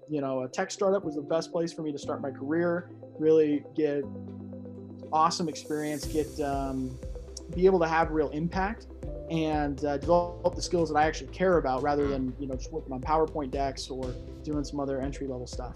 you 0.09 0.21
know 0.21 0.43
a 0.43 0.47
tech 0.47 0.71
startup 0.71 1.03
was 1.03 1.15
the 1.15 1.21
best 1.21 1.51
place 1.51 1.71
for 1.73 1.81
me 1.81 1.91
to 1.91 1.97
start 1.97 2.21
my 2.21 2.31
career. 2.31 2.91
Really 3.17 3.63
get 3.75 4.03
awesome 5.11 5.49
experience, 5.49 6.05
get 6.05 6.39
um, 6.41 6.97
be 7.55 7.65
able 7.65 7.79
to 7.79 7.87
have 7.87 8.11
real 8.11 8.29
impact, 8.29 8.87
and 9.29 9.83
uh, 9.85 9.97
develop 9.97 10.55
the 10.55 10.61
skills 10.61 10.89
that 10.89 10.95
I 10.95 11.05
actually 11.05 11.31
care 11.31 11.57
about, 11.57 11.81
rather 11.81 12.07
than 12.07 12.33
you 12.39 12.47
know 12.47 12.55
just 12.55 12.71
working 12.71 12.93
on 12.93 13.01
PowerPoint 13.01 13.51
decks 13.51 13.89
or 13.89 14.13
doing 14.43 14.63
some 14.63 14.79
other 14.79 15.01
entry 15.01 15.27
level 15.27 15.47
stuff. 15.47 15.75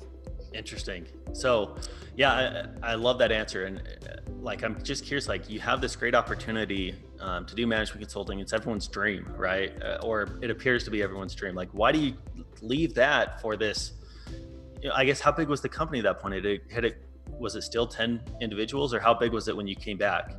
Interesting. 0.53 1.07
So, 1.33 1.75
yeah, 2.15 2.67
I, 2.83 2.91
I 2.91 2.95
love 2.95 3.17
that 3.19 3.31
answer. 3.31 3.65
And 3.65 3.79
uh, 3.79 4.31
like, 4.39 4.63
I'm 4.63 4.81
just 4.83 5.05
curious, 5.05 5.27
like, 5.27 5.49
you 5.49 5.59
have 5.59 5.81
this 5.81 5.95
great 5.95 6.13
opportunity 6.13 6.95
um, 7.19 7.45
to 7.47 7.55
do 7.55 7.65
management 7.65 8.01
consulting. 8.01 8.39
It's 8.39 8.53
everyone's 8.53 8.87
dream, 8.87 9.27
right? 9.35 9.73
Uh, 9.81 9.97
or 10.03 10.37
it 10.41 10.51
appears 10.51 10.83
to 10.83 10.91
be 10.91 11.01
everyone's 11.01 11.33
dream. 11.33 11.55
Like, 11.55 11.69
why 11.71 11.91
do 11.91 11.99
you 11.99 12.13
leave 12.61 12.93
that 12.95 13.41
for 13.41 13.57
this? 13.57 13.93
You 14.81 14.89
know, 14.89 14.95
I 14.95 15.05
guess 15.05 15.19
how 15.19 15.31
big 15.31 15.47
was 15.47 15.61
the 15.61 15.69
company 15.69 15.99
at 15.99 16.03
that 16.03 16.19
point? 16.19 16.45
It, 16.45 16.61
had 16.71 16.85
it, 16.85 17.03
was 17.39 17.55
it 17.55 17.63
still 17.63 17.87
10 17.87 18.21
individuals 18.41 18.93
or 18.93 18.99
how 18.99 19.13
big 19.13 19.31
was 19.31 19.47
it 19.47 19.57
when 19.57 19.65
you 19.65 19.75
came 19.75 19.97
back? 19.97 20.35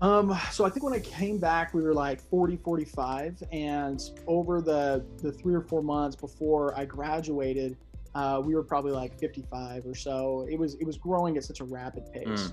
Um, 0.00 0.36
so 0.50 0.64
I 0.64 0.70
think 0.70 0.82
when 0.82 0.92
I 0.92 0.98
came 1.00 1.38
back, 1.38 1.74
we 1.74 1.82
were 1.82 1.94
like 1.94 2.20
40, 2.20 2.56
45. 2.56 3.42
And 3.52 4.00
over 4.26 4.60
the, 4.60 5.04
the 5.18 5.30
three 5.32 5.54
or 5.54 5.60
four 5.60 5.82
months 5.82 6.16
before 6.16 6.76
I 6.78 6.84
graduated, 6.84 7.76
uh, 8.14 8.42
we 8.44 8.54
were 8.54 8.64
probably 8.64 8.92
like 8.92 9.18
55 9.18 9.86
or 9.86 9.94
so. 9.94 10.46
It 10.50 10.58
was 10.58 10.74
it 10.76 10.84
was 10.84 10.96
growing 10.98 11.36
at 11.36 11.44
such 11.44 11.60
a 11.60 11.64
rapid 11.64 12.12
pace. 12.12 12.52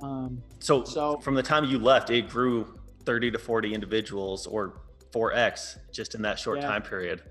Mm. 0.00 0.04
Um, 0.04 0.42
So, 0.58 0.84
So- 0.84 1.18
from 1.18 1.34
the 1.34 1.42
time 1.42 1.64
you 1.64 1.78
left, 1.78 2.10
it 2.10 2.28
grew 2.28 2.78
30 3.04 3.30
to 3.30 3.38
40 3.38 3.72
individuals 3.74 4.46
or 4.46 4.80
4x 5.12 5.78
just 5.92 6.14
in 6.14 6.22
that 6.22 6.38
short 6.38 6.60
Yeah. 6.60 6.68
time 6.68 6.82
period. 6.82 7.22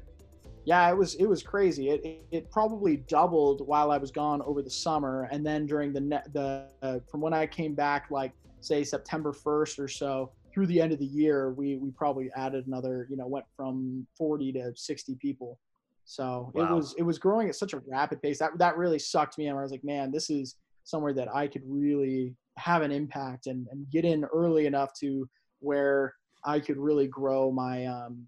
yeah, 0.66 0.88
it 0.92 0.96
was 0.98 1.16
it 1.16 1.25
was 1.25 1.42
crazy. 1.42 1.90
It, 1.90 2.06
it 2.06 2.25
it 2.32 2.51
probably 2.51 2.98
doubled 2.98 3.66
while 3.68 3.90
I 3.92 3.98
was 3.98 4.12
gone 4.12 4.42
over 4.44 4.62
the 4.62 4.70
summer, 4.70 5.28
and 5.32 5.44
then 5.46 5.66
during 5.66 5.92
the 5.92 6.01
ne- 6.01 6.24
the 6.34 6.68
uh, 6.84 7.00
from 7.10 7.20
when 7.22 7.34
I 7.34 7.48
came 7.48 7.74
back, 7.74 8.12
like 8.12 8.32
say 8.62 8.84
September 8.84 9.34
1st 9.34 9.80
or 9.80 9.88
so 9.88 10.32
through 10.53 10.68
the 10.68 10.82
end 10.82 10.91
of 10.91 11.00
the 11.00 11.06
year, 11.06 11.51
we 11.51 11.77
we 11.77 11.91
probably 11.91 12.30
added 12.36 12.68
another. 12.68 13.08
You 13.10 13.18
know, 13.18 13.27
went 13.27 13.46
from 13.56 14.06
40 14.18 14.53
to 14.53 14.74
60 14.75 15.15
people. 15.15 15.60
So 16.06 16.51
it 16.56 16.70
was 16.70 16.96
it 16.98 17.03
was 17.03 17.20
growing 17.20 17.48
at 17.48 17.56
such 17.56 17.74
a 17.74 17.82
rapid 17.88 18.22
pace. 18.22 18.39
That 18.39 18.58
that 18.58 18.77
really 18.77 19.00
sucked 19.00 19.38
me 19.38 19.48
in. 19.48 19.56
I 19.56 19.62
was 19.62 19.72
like, 19.72 19.84
man, 19.84 20.12
this 20.12 20.30
is 20.30 20.56
somewhere 20.84 21.13
that 21.13 21.34
I 21.34 21.48
could 21.48 21.62
really 21.65 22.36
have 22.58 22.82
an 22.82 22.91
impact 22.91 23.48
and, 23.48 23.68
and 23.72 23.89
get 23.89 24.03
in 24.03 24.25
early 24.25 24.65
enough 24.65 24.91
to 25.00 25.30
where 25.60 26.15
I 26.44 26.60
could 26.60 26.77
really 26.77 27.08
grow 27.08 27.51
my 27.51 27.86
um, 27.86 28.27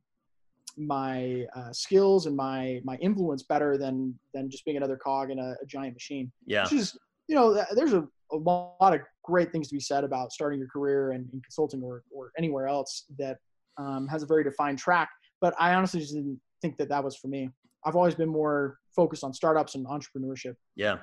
my 0.77 1.45
uh, 1.55 1.73
skills 1.73 2.25
and 2.25 2.35
my 2.35 2.79
my 2.83 2.95
influence 2.97 3.43
better 3.43 3.77
than 3.77 4.17
than 4.33 4.49
just 4.49 4.65
being 4.65 4.77
another 4.77 4.97
cog 4.97 5.29
in 5.29 5.39
a, 5.39 5.55
a 5.61 5.65
giant 5.67 5.95
machine. 5.95 6.31
Yeah. 6.45 6.63
Which 6.63 6.73
is 6.73 6.97
you 7.27 7.35
know 7.35 7.53
th- 7.53 7.67
there's 7.75 7.93
a, 7.93 8.07
a 8.33 8.37
lot 8.37 8.93
of 8.93 9.01
great 9.23 9.51
things 9.51 9.67
to 9.69 9.75
be 9.75 9.79
said 9.79 10.03
about 10.03 10.31
starting 10.31 10.59
your 10.59 10.67
career 10.67 11.11
in, 11.11 11.27
in 11.31 11.41
consulting 11.41 11.81
or 11.81 12.03
or 12.11 12.31
anywhere 12.37 12.67
else 12.67 13.05
that 13.17 13.37
um, 13.77 14.07
has 14.07 14.23
a 14.23 14.25
very 14.25 14.43
defined 14.43 14.79
track. 14.79 15.09
But 15.41 15.53
I 15.59 15.73
honestly 15.73 15.99
just 15.99 16.13
didn't 16.13 16.39
think 16.61 16.77
that 16.77 16.89
that 16.89 17.03
was 17.03 17.15
for 17.17 17.27
me. 17.27 17.49
I've 17.85 17.95
always 17.95 18.15
been 18.15 18.29
more 18.29 18.77
focused 18.95 19.23
on 19.23 19.33
startups 19.33 19.75
and 19.75 19.85
entrepreneurship. 19.85 20.55
Yeah, 20.75 20.97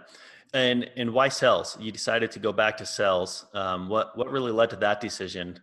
and 0.54 0.90
and 0.96 1.12
why 1.12 1.28
sales? 1.28 1.76
You 1.80 1.92
decided 1.92 2.30
to 2.32 2.38
go 2.38 2.52
back 2.52 2.76
to 2.78 2.87
sales. 2.87 3.46
Um, 3.54 3.88
what 3.88 4.16
what 4.16 4.30
really 4.30 4.52
led 4.52 4.70
to 4.70 4.76
that 4.76 5.00
decision? 5.00 5.60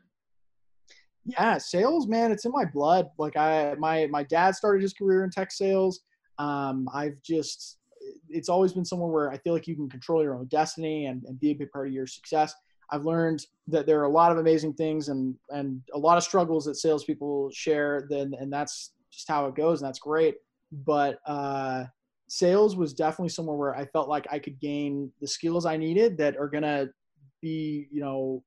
yeah 1.27 1.57
sales 1.57 2.07
man 2.07 2.31
it's 2.31 2.45
in 2.45 2.51
my 2.51 2.63
blood 2.63 3.07
like 3.17 3.35
i 3.35 3.75
my 3.77 4.07
my 4.07 4.23
dad 4.23 4.55
started 4.55 4.81
his 4.81 4.93
career 4.93 5.25
in 5.25 5.29
tech 5.29 5.51
sales 5.51 5.99
um 6.39 6.87
i've 6.93 7.21
just 7.21 7.77
it's 8.29 8.49
always 8.49 8.73
been 8.73 8.85
somewhere 8.85 9.09
where 9.09 9.31
i 9.31 9.37
feel 9.37 9.53
like 9.53 9.67
you 9.67 9.75
can 9.75 9.89
control 9.89 10.23
your 10.23 10.35
own 10.35 10.45
destiny 10.45 11.05
and, 11.05 11.23
and 11.23 11.39
be 11.39 11.51
a 11.51 11.55
big 11.55 11.71
part 11.71 11.87
of 11.87 11.93
your 11.93 12.07
success. 12.07 12.53
I've 12.89 13.03
learned 13.03 13.45
that 13.67 13.85
there 13.85 13.99
are 13.99 14.05
a 14.05 14.09
lot 14.09 14.31
of 14.31 14.37
amazing 14.37 14.73
things 14.73 15.09
and 15.09 15.35
and 15.49 15.81
a 15.93 15.97
lot 15.97 16.17
of 16.17 16.23
struggles 16.23 16.65
that 16.65 16.75
salespeople 16.75 17.51
share 17.51 18.07
then 18.09 18.33
and 18.39 18.51
that's 18.51 18.91
just 19.11 19.27
how 19.27 19.47
it 19.47 19.55
goes 19.55 19.81
and 19.81 19.87
that's 19.87 19.99
great. 19.99 20.35
But 20.71 21.19
uh 21.25 21.85
sales 22.29 22.75
was 22.75 22.93
definitely 22.93 23.29
somewhere 23.29 23.55
where 23.55 23.75
i 23.77 23.85
felt 23.85 24.09
like 24.09 24.27
i 24.29 24.37
could 24.37 24.59
gain 24.59 25.09
the 25.21 25.27
skills 25.27 25.65
i 25.65 25.77
needed 25.77 26.17
that 26.17 26.35
are 26.35 26.49
gonna 26.49 26.85
be 27.41 27.87
you 27.89 28.01
know 28.01 28.43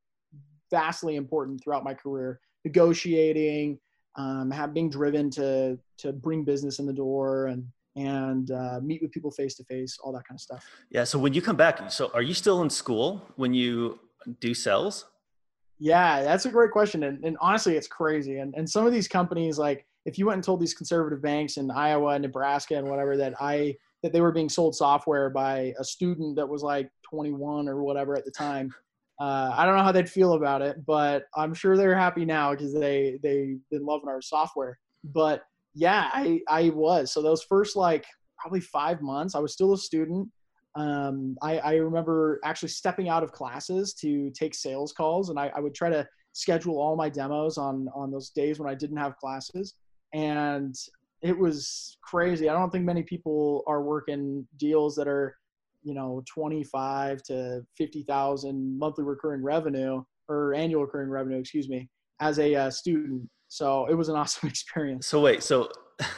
vastly 0.70 1.16
important 1.16 1.62
throughout 1.62 1.84
my 1.84 1.94
career. 1.94 2.40
Negotiating, 2.64 3.78
um, 4.16 4.50
have, 4.50 4.72
being 4.72 4.90
driven 4.90 5.30
to 5.30 5.78
to 5.98 6.12
bring 6.12 6.44
business 6.44 6.78
in 6.78 6.86
the 6.86 6.92
door 6.92 7.46
and 7.46 7.66
and 7.96 8.50
uh, 8.50 8.80
meet 8.82 9.02
with 9.02 9.10
people 9.10 9.30
face 9.30 9.54
to 9.56 9.64
face, 9.64 9.98
all 10.02 10.12
that 10.12 10.26
kind 10.26 10.36
of 10.36 10.40
stuff. 10.40 10.64
Yeah. 10.90 11.04
So 11.04 11.18
when 11.18 11.32
you 11.32 11.42
come 11.42 11.56
back, 11.56 11.90
so 11.90 12.10
are 12.14 12.22
you 12.22 12.34
still 12.34 12.62
in 12.62 12.70
school 12.70 13.28
when 13.36 13.52
you 13.54 13.98
do 14.40 14.54
sales? 14.54 15.06
Yeah, 15.78 16.22
that's 16.22 16.44
a 16.44 16.50
great 16.50 16.72
question, 16.72 17.04
and, 17.04 17.24
and 17.24 17.38
honestly, 17.40 17.74
it's 17.74 17.88
crazy. 17.88 18.38
And 18.38 18.54
and 18.54 18.68
some 18.68 18.86
of 18.86 18.92
these 18.92 19.08
companies, 19.08 19.58
like 19.58 19.86
if 20.04 20.18
you 20.18 20.26
went 20.26 20.36
and 20.36 20.44
told 20.44 20.60
these 20.60 20.74
conservative 20.74 21.22
banks 21.22 21.56
in 21.56 21.70
Iowa, 21.70 22.08
and 22.08 22.22
Nebraska, 22.22 22.76
and 22.76 22.88
whatever 22.88 23.16
that 23.16 23.34
I 23.40 23.76
that 24.02 24.12
they 24.12 24.20
were 24.20 24.32
being 24.32 24.48
sold 24.48 24.74
software 24.74 25.30
by 25.30 25.74
a 25.78 25.84
student 25.84 26.36
that 26.36 26.48
was 26.48 26.62
like 26.62 26.90
21 27.02 27.68
or 27.68 27.82
whatever 27.82 28.16
at 28.16 28.24
the 28.24 28.30
time. 28.30 28.74
Uh, 29.20 29.52
I 29.54 29.66
don't 29.66 29.76
know 29.76 29.82
how 29.82 29.92
they'd 29.92 30.08
feel 30.08 30.32
about 30.32 30.62
it, 30.62 30.84
but 30.86 31.24
I'm 31.36 31.52
sure 31.52 31.76
they're 31.76 31.94
happy 31.94 32.24
now 32.24 32.52
because 32.52 32.72
they 32.72 33.18
they've 33.22 33.58
been 33.70 33.84
loving 33.84 34.08
our 34.08 34.22
software. 34.22 34.78
But 35.04 35.44
yeah, 35.74 36.10
I 36.12 36.40
I 36.48 36.70
was 36.70 37.12
so 37.12 37.22
those 37.22 37.42
first 37.42 37.76
like 37.76 38.04
probably 38.38 38.60
five 38.60 39.02
months, 39.02 39.34
I 39.34 39.38
was 39.38 39.52
still 39.52 39.72
a 39.72 39.78
student. 39.78 40.28
Um, 40.76 41.36
I, 41.42 41.58
I 41.58 41.74
remember 41.74 42.40
actually 42.44 42.68
stepping 42.68 43.08
out 43.08 43.22
of 43.22 43.32
classes 43.32 43.92
to 43.94 44.30
take 44.30 44.54
sales 44.54 44.92
calls, 44.92 45.30
and 45.30 45.38
I, 45.38 45.50
I 45.54 45.60
would 45.60 45.74
try 45.74 45.90
to 45.90 46.06
schedule 46.32 46.78
all 46.78 46.96
my 46.96 47.08
demos 47.08 47.58
on 47.58 47.88
on 47.94 48.10
those 48.10 48.30
days 48.30 48.58
when 48.58 48.68
I 48.68 48.74
didn't 48.74 48.96
have 48.96 49.16
classes, 49.16 49.74
and 50.14 50.74
it 51.22 51.36
was 51.36 51.98
crazy. 52.02 52.48
I 52.48 52.54
don't 52.54 52.70
think 52.70 52.84
many 52.84 53.02
people 53.02 53.62
are 53.66 53.82
working 53.82 54.46
deals 54.56 54.96
that 54.96 55.08
are 55.08 55.36
you 55.82 55.94
know 55.94 56.22
25 56.26 57.22
to 57.22 57.62
50,000 57.76 58.78
monthly 58.78 59.04
recurring 59.04 59.42
revenue 59.42 60.02
or 60.28 60.52
annual 60.52 60.82
recurring 60.82 61.08
revenue 61.08 61.38
excuse 61.38 61.70
me 61.70 61.88
as 62.20 62.38
a 62.38 62.54
uh, 62.54 62.70
student 62.70 63.26
so 63.50 63.86
it 63.86 63.94
was 63.94 64.08
an 64.08 64.16
awesome 64.20 64.48
experience 64.48 65.06
So 65.06 65.20
wait, 65.20 65.42
so 65.42 65.70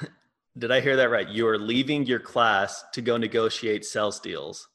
did 0.59 0.71
I 0.71 0.81
hear 0.81 0.97
that 0.97 1.11
right? 1.11 1.29
You 1.29 1.49
are 1.49 1.59
leaving 1.59 2.07
your 2.07 2.21
class 2.21 2.85
to 2.93 3.03
go 3.03 3.17
negotiate 3.17 3.85
sales 3.85 4.21
deals. 4.21 4.69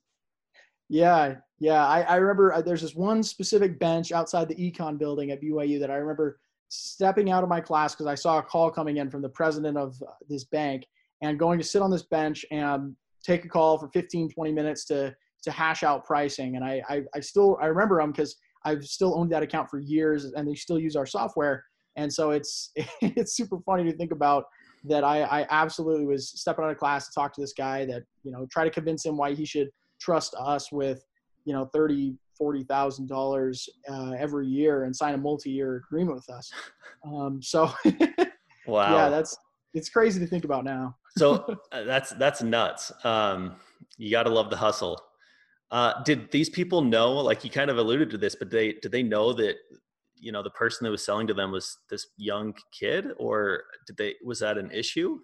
yeah 0.89 1.35
yeah 1.59 1.85
I, 1.85 2.01
I 2.01 2.15
remember 2.17 2.53
uh, 2.53 2.61
there's 2.61 2.81
this 2.81 2.95
one 2.95 3.23
specific 3.23 3.79
bench 3.79 4.11
outside 4.11 4.47
the 4.49 4.55
econ 4.55 4.97
building 4.97 5.31
at 5.31 5.41
BYU 5.41 5.79
that 5.79 5.91
I 5.91 5.95
remember 5.95 6.39
stepping 6.69 7.31
out 7.31 7.43
of 7.43 7.49
my 7.49 7.61
class 7.61 7.93
because 7.93 8.07
I 8.07 8.15
saw 8.15 8.39
a 8.39 8.43
call 8.43 8.69
coming 8.71 8.97
in 8.97 9.09
from 9.09 9.21
the 9.21 9.29
president 9.29 9.77
of 9.77 9.95
uh, 10.01 10.11
this 10.27 10.43
bank 10.45 10.83
and 11.21 11.39
going 11.39 11.57
to 11.59 11.63
sit 11.63 11.81
on 11.81 11.89
this 11.91 12.03
bench 12.03 12.45
and 12.51 12.95
take 13.23 13.45
a 13.45 13.49
call 13.49 13.77
for 13.77 13.89
15 13.89 14.29
20 14.29 14.51
minutes 14.51 14.85
to 14.85 15.15
to 15.43 15.51
hash 15.51 15.83
out 15.83 16.03
pricing 16.05 16.55
and 16.55 16.63
i 16.65 16.81
i, 16.89 17.01
I 17.15 17.19
still 17.19 17.57
i 17.61 17.65
remember 17.67 17.99
them 17.99 18.11
because 18.11 18.35
i've 18.65 18.83
still 18.83 19.17
owned 19.17 19.31
that 19.31 19.43
account 19.43 19.69
for 19.69 19.79
years 19.79 20.25
and 20.25 20.47
they 20.47 20.55
still 20.55 20.79
use 20.79 20.95
our 20.95 21.05
software 21.05 21.63
and 21.97 22.11
so 22.13 22.31
it's 22.31 22.71
it's 23.01 23.33
super 23.33 23.59
funny 23.65 23.83
to 23.83 23.97
think 23.97 24.11
about 24.11 24.45
that 24.85 25.03
I, 25.03 25.23
I 25.23 25.47
absolutely 25.49 26.05
was 26.05 26.29
stepping 26.29 26.63
out 26.63 26.71
of 26.71 26.77
class 26.77 27.07
to 27.07 27.13
talk 27.13 27.33
to 27.33 27.41
this 27.41 27.53
guy 27.53 27.83
that 27.85 28.03
you 28.23 28.31
know 28.31 28.47
try 28.49 28.63
to 28.63 28.69
convince 28.69 29.05
him 29.05 29.17
why 29.17 29.33
he 29.33 29.43
should 29.43 29.69
trust 29.99 30.35
us 30.39 30.71
with 30.71 31.03
you 31.43 31.53
know 31.53 31.65
thirty 31.73 32.15
forty 32.37 32.63
thousand 32.63 33.11
uh, 33.11 33.15
dollars 33.15 33.67
every 34.17 34.47
year 34.47 34.83
and 34.83 34.95
sign 34.95 35.15
a 35.15 35.17
multi-year 35.17 35.77
agreement 35.77 36.15
with 36.15 36.29
us. 36.29 36.51
Um, 37.05 37.41
so 37.43 37.71
wow, 38.65 38.95
yeah, 38.95 39.09
that's 39.09 39.37
it's 39.75 39.87
crazy 39.87 40.19
to 40.19 40.25
think 40.25 40.45
about 40.45 40.65
now. 40.65 40.95
so 41.15 41.45
uh, 41.71 41.83
that's 41.83 42.09
that's 42.13 42.41
nuts. 42.41 42.91
Um, 43.03 43.55
you 43.97 44.09
got 44.09 44.23
to 44.23 44.31
love 44.31 44.49
the 44.49 44.57
hustle. 44.57 44.99
Uh, 45.69 46.01
did 46.03 46.31
these 46.31 46.49
people 46.49 46.81
know? 46.81 47.13
Like 47.13 47.43
you 47.43 47.51
kind 47.51 47.69
of 47.69 47.77
alluded 47.77 48.09
to 48.09 48.17
this, 48.17 48.35
but 48.35 48.49
they 48.49 48.73
did 48.81 48.91
they 48.91 49.03
know 49.03 49.31
that 49.33 49.57
you 50.19 50.31
know 50.31 50.43
the 50.43 50.49
person 50.51 50.85
that 50.85 50.91
was 50.91 51.03
selling 51.03 51.27
to 51.27 51.33
them 51.33 51.51
was 51.51 51.77
this 51.89 52.07
young 52.17 52.53
kid, 52.71 53.07
or 53.17 53.63
did 53.85 53.97
they 53.97 54.15
was 54.23 54.39
that 54.39 54.57
an 54.57 54.71
issue? 54.71 55.19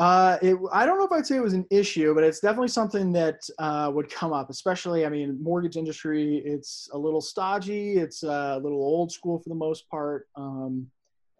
Uh, 0.00 0.38
it, 0.42 0.56
I 0.72 0.84
don't 0.84 0.98
know 0.98 1.04
if 1.04 1.12
I'd 1.12 1.24
say 1.24 1.36
it 1.36 1.42
was 1.42 1.52
an 1.52 1.66
issue, 1.70 2.14
but 2.14 2.24
it's 2.24 2.40
definitely 2.40 2.68
something 2.68 3.12
that 3.12 3.40
uh, 3.60 3.90
would 3.94 4.10
come 4.10 4.32
up. 4.32 4.50
Especially, 4.50 5.06
I 5.06 5.08
mean, 5.08 5.40
mortgage 5.42 5.76
industry. 5.76 6.42
It's 6.44 6.88
a 6.92 6.98
little 6.98 7.20
stodgy. 7.20 7.94
It's 7.94 8.24
uh, 8.24 8.56
a 8.56 8.60
little 8.60 8.80
old 8.80 9.12
school 9.12 9.38
for 9.38 9.48
the 9.48 9.54
most 9.54 9.88
part, 9.88 10.26
um, 10.36 10.88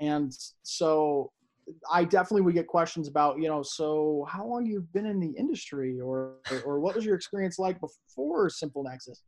and 0.01 0.33
so 0.63 1.33
I 1.91 2.05
definitely 2.05 2.43
would 2.43 2.55
get 2.55 2.67
questions 2.67 3.09
about, 3.09 3.39
you 3.41 3.49
know, 3.49 3.63
so 3.63 4.27
how 4.29 4.47
long 4.47 4.67
you've 4.67 4.93
been 4.93 5.07
in 5.07 5.21
the 5.21 5.31
industry, 5.31 6.01
or 6.01 6.35
or 6.65 6.81
what 6.81 6.95
was 6.95 7.05
your 7.05 7.15
experience 7.15 7.59
like 7.59 7.81
before 7.81 8.49
SimpleNexus? 8.49 9.21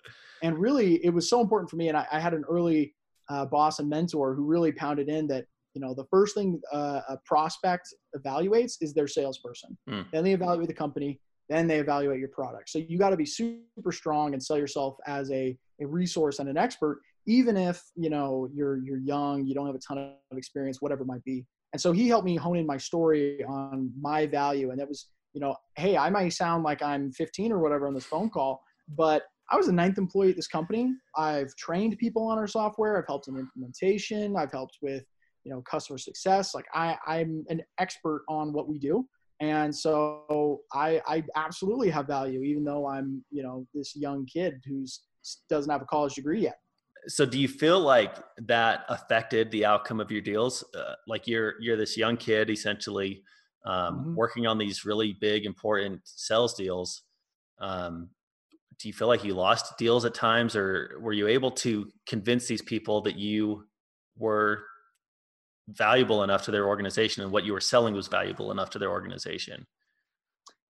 And 0.43 0.59
really, 0.59 1.05
it 1.05 1.11
was 1.11 1.29
so 1.29 1.41
important 1.41 1.71
for 1.71 1.77
me. 1.77 1.89
And 1.89 1.97
I, 1.97 2.07
I 2.13 2.21
had 2.21 2.35
an 2.35 2.45
early 2.49 2.95
uh, 3.29 3.45
boss 3.45 3.79
and 3.79 3.89
mentor 3.89 4.35
who 4.35 4.45
really 4.45 4.73
pounded 4.73 5.09
in 5.09 5.27
that 5.27 5.45
you 5.75 5.81
know 5.81 5.95
the 5.95 6.05
first 6.11 6.35
thing 6.35 6.61
uh, 6.73 7.01
a 7.09 7.19
prospect 7.25 7.89
evaluates 8.17 8.77
is 8.81 8.95
their 8.95 9.09
salesperson. 9.09 9.77
Mm. 9.89 10.07
then 10.13 10.25
they 10.25 10.33
evaluate 10.33 10.69
the 10.69 10.75
company 10.75 11.21
then 11.49 11.69
they 11.69 11.79
evaluate 11.79 12.19
your 12.19 12.29
product. 12.31 12.69
So 12.69 12.81
you 12.81 12.99
got 12.99 13.11
to 13.11 13.17
be 13.17 13.25
super 13.25 13.93
strong 13.93 14.33
and 14.33 14.43
sell 14.43 14.59
yourself 14.59 14.97
as 15.07 15.31
a, 15.31 15.57
a 15.81 15.87
resource 15.87 16.41
and 16.41 16.49
an 16.49 16.57
expert 16.57 17.01
even 17.29 17.57
if 17.57 17.83
you 17.97 18.11
know 18.11 18.49
you're 18.53 18.79
you're 18.85 18.99
young 18.99 19.45
you 19.45 19.55
don't 19.55 19.67
have 19.67 19.75
a 19.75 19.81
ton 19.81 19.99
of 19.99 20.39
experience 20.39 20.81
whatever 20.81 21.03
it 21.03 21.07
might 21.07 21.25
be. 21.25 21.45
And 21.73 21.81
so 21.81 21.93
he 21.93 22.09
helped 22.09 22.25
me 22.25 22.37
hone 22.37 22.57
in 22.57 22.67
my 22.67 22.79
story 22.79 23.45
on 23.45 23.93
my 24.01 24.27
value. 24.27 24.71
And 24.71 24.81
that 24.81 24.89
was 24.89 25.09
you 25.37 25.41
know 25.41 25.55
hey 25.77 25.97
i 25.99 26.09
might 26.09 26.31
sound 26.31 26.65
like 26.65 26.83
i'm 26.83 27.13
15 27.13 27.53
or 27.53 27.59
whatever 27.59 27.87
on 27.87 27.95
this 27.95 28.07
phone 28.07 28.31
call 28.31 28.63
but 28.97 29.25
I 29.51 29.57
was 29.57 29.67
the 29.67 29.73
ninth 29.73 29.99
employee 29.99 30.31
at 30.31 30.37
this 30.37 30.49
company. 30.49 30.93
I've 31.17 31.55
trained 31.57 31.97
people 31.99 32.27
on 32.27 32.39
our 32.39 32.49
software. 32.49 32.99
I've 32.99 33.07
helped 33.07 33.29
in 33.29 33.37
implementation. 33.37 34.37
I've 34.37 34.51
helped 34.51 34.79
with 34.83 35.05
you 35.47 35.53
know 35.53 35.63
customer 35.63 35.97
success 35.97 36.55
like 36.55 36.67
i 36.75 36.97
i'm 37.07 37.45
an 37.49 37.63
expert 37.79 38.25
on 38.29 38.53
what 38.53 38.69
we 38.69 38.79
do 38.79 39.07
and 39.41 39.75
so 39.75 40.61
i 40.75 41.01
i 41.07 41.23
absolutely 41.37 41.89
have 41.89 42.07
value 42.07 42.43
even 42.43 42.65
though 42.65 42.87
i'm 42.87 43.25
you 43.31 43.45
know 43.45 43.65
this 43.73 43.95
young 43.95 44.27
kid 44.27 44.55
who's 44.67 45.05
doesn't 45.49 45.71
have 45.71 45.83
a 45.83 45.87
college 45.87 46.15
degree 46.15 46.43
yet 46.43 46.59
so 47.07 47.25
do 47.25 47.39
you 47.39 47.47
feel 47.47 47.79
like 47.79 48.17
that 48.39 48.85
affected 48.89 49.49
the 49.53 49.65
outcome 49.65 50.01
of 50.01 50.11
your 50.11 50.21
deals 50.21 50.65
uh, 50.77 50.95
like 51.07 51.29
you're 51.29 51.55
you're 51.61 51.77
this 51.77 51.97
young 51.97 52.17
kid 52.17 52.51
essentially 52.51 53.23
um, 53.65 53.99
mm-hmm. 53.99 54.15
working 54.17 54.47
on 54.49 54.59
these 54.59 54.85
really 54.85 55.17
big 55.21 55.47
important 55.47 56.01
sales 56.05 56.55
deals 56.55 57.03
um, 57.61 58.09
do 58.79 58.89
you 58.89 58.95
feel 58.95 59.09
like 59.09 59.25
you 59.25 59.35
lost 59.35 59.79
deals 59.79 60.05
at 60.05 60.15
times 60.15 60.55
or 60.55 60.99
were 61.01 61.13
you 61.13 61.29
able 61.29 61.51
to 61.51 61.91
convince 62.07 62.47
these 62.47 62.63
people 62.63 63.01
that 63.03 63.17
you 63.17 63.65
were 64.19 64.63
valuable 65.69 66.23
enough 66.23 66.45
to 66.45 66.51
their 66.51 66.67
organization 66.67 67.23
and 67.23 67.33
what 67.33 67.45
you 67.45 67.53
were 67.53 67.61
selling 67.61 67.95
was 67.95 68.07
valuable 68.07 68.51
enough 68.51 68.71
to 68.71 68.79
their 68.79 68.91
organization 68.91 69.67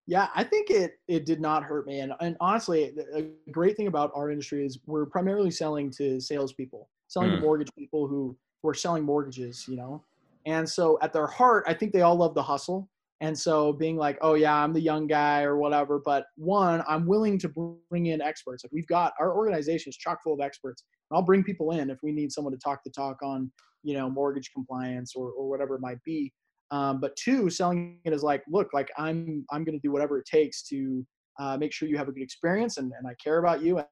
yeah 0.06 0.28
i 0.34 0.42
think 0.42 0.70
it 0.70 0.92
it 1.08 1.26
did 1.26 1.40
not 1.40 1.62
hurt 1.62 1.86
me 1.86 2.00
and, 2.00 2.12
and 2.20 2.36
honestly 2.40 2.94
a 3.14 3.26
great 3.50 3.76
thing 3.76 3.88
about 3.88 4.10
our 4.14 4.30
industry 4.30 4.64
is 4.64 4.78
we're 4.86 5.06
primarily 5.06 5.50
selling 5.50 5.90
to 5.90 6.20
salespeople 6.20 6.88
selling 7.08 7.30
mm. 7.30 7.36
to 7.36 7.40
mortgage 7.40 7.68
people 7.76 8.06
who 8.06 8.36
who 8.62 8.68
are 8.68 8.74
selling 8.74 9.02
mortgages 9.02 9.66
you 9.68 9.76
know 9.76 10.02
and 10.46 10.66
so 10.66 10.98
at 11.02 11.12
their 11.12 11.26
heart 11.26 11.64
i 11.66 11.74
think 11.74 11.92
they 11.92 12.02
all 12.02 12.16
love 12.16 12.34
the 12.34 12.42
hustle 12.42 12.88
and 13.20 13.38
so 13.38 13.72
being 13.72 13.96
like 13.96 14.18
oh 14.20 14.34
yeah 14.34 14.54
i'm 14.54 14.72
the 14.72 14.80
young 14.80 15.06
guy 15.06 15.42
or 15.42 15.56
whatever 15.56 16.00
but 16.04 16.26
one 16.36 16.82
i'm 16.86 17.06
willing 17.06 17.38
to 17.38 17.48
bring 17.90 18.06
in 18.06 18.20
experts 18.20 18.62
like 18.64 18.72
we've 18.72 18.86
got 18.86 19.12
our 19.18 19.34
organization 19.34 19.90
is 19.90 19.96
chock 19.96 20.22
full 20.22 20.34
of 20.34 20.40
experts 20.40 20.84
And 21.10 21.16
I'll 21.16 21.24
bring 21.24 21.44
people 21.44 21.72
in 21.72 21.90
if 21.90 21.98
we 22.02 22.12
need 22.12 22.32
someone 22.32 22.52
to 22.52 22.58
talk 22.58 22.80
the 22.84 22.90
talk 22.90 23.22
on, 23.22 23.50
you 23.82 23.94
know, 23.94 24.10
mortgage 24.10 24.50
compliance 24.52 25.14
or, 25.14 25.30
or 25.30 25.48
whatever 25.48 25.76
it 25.76 25.80
might 25.80 26.02
be. 26.04 26.32
Um, 26.70 27.00
but 27.00 27.14
two, 27.16 27.48
selling 27.48 28.00
it 28.04 28.12
is 28.12 28.22
like, 28.22 28.42
look, 28.48 28.68
like 28.72 28.90
I'm 28.98 29.44
I'm 29.52 29.64
going 29.64 29.78
to 29.78 29.82
do 29.82 29.92
whatever 29.92 30.18
it 30.18 30.26
takes 30.26 30.62
to 30.68 31.06
uh, 31.38 31.56
make 31.56 31.72
sure 31.72 31.88
you 31.88 31.96
have 31.96 32.08
a 32.08 32.12
good 32.12 32.22
experience, 32.22 32.78
and, 32.78 32.92
and 32.98 33.06
I 33.06 33.14
care 33.22 33.38
about 33.38 33.62
you, 33.62 33.78
and, 33.78 33.86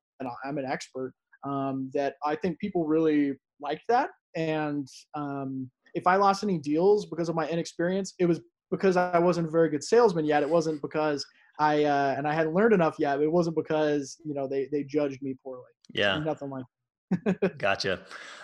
I'm 0.44 0.58
an 0.58 0.64
expert. 0.64 1.12
Um, 1.44 1.90
that 1.92 2.14
I 2.24 2.34
think 2.34 2.58
people 2.58 2.86
really 2.86 3.34
liked 3.60 3.84
that, 3.90 4.08
and 4.34 4.88
um, 5.14 5.70
if 5.92 6.06
I 6.06 6.16
lost 6.16 6.42
any 6.42 6.58
deals 6.58 7.06
because 7.06 7.28
of 7.28 7.34
my 7.34 7.46
inexperience, 7.48 8.14
it 8.18 8.24
was 8.24 8.40
because 8.74 8.96
I 8.96 9.18
wasn't 9.18 9.48
a 9.48 9.50
very 9.50 9.68
good 9.68 9.84
salesman 9.84 10.24
yet. 10.24 10.42
It 10.42 10.48
wasn't 10.48 10.82
because 10.82 11.24
I 11.58 11.84
uh, 11.84 12.14
and 12.16 12.26
I 12.26 12.34
hadn't 12.34 12.54
learned 12.54 12.74
enough 12.74 12.96
yet. 12.98 13.20
It 13.20 13.30
wasn't 13.30 13.56
because 13.56 14.18
you 14.24 14.34
know 14.34 14.48
they 14.48 14.68
they 14.72 14.82
judged 14.84 15.22
me 15.22 15.36
poorly. 15.42 15.62
Yeah, 15.92 16.18
nothing 16.18 16.50
like 16.50 16.64
gotcha. 17.58 18.00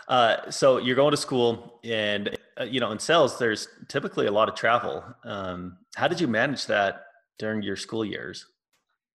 Uh, 0.09 0.51
so 0.51 0.79
you're 0.79 0.97
going 0.97 1.11
to 1.11 1.17
school, 1.17 1.81
and 1.85 2.37
uh, 2.61 2.65
you 2.65 2.81
know, 2.81 2.93
in 2.93 2.99
sales, 2.99 3.39
there's 3.39 3.69
typically 3.89 4.27
a 4.27 4.33
lot 4.33 4.49
of 4.49 4.55
travel. 4.55 5.05
Um, 5.25 5.79
how 5.97 6.09
did 6.09 6.21
you 6.21 6.29
manage 6.29 6.67
that 6.67 7.05
during 7.39 7.63
your 7.63 7.77
school 7.77 8.05
years? 8.05 8.47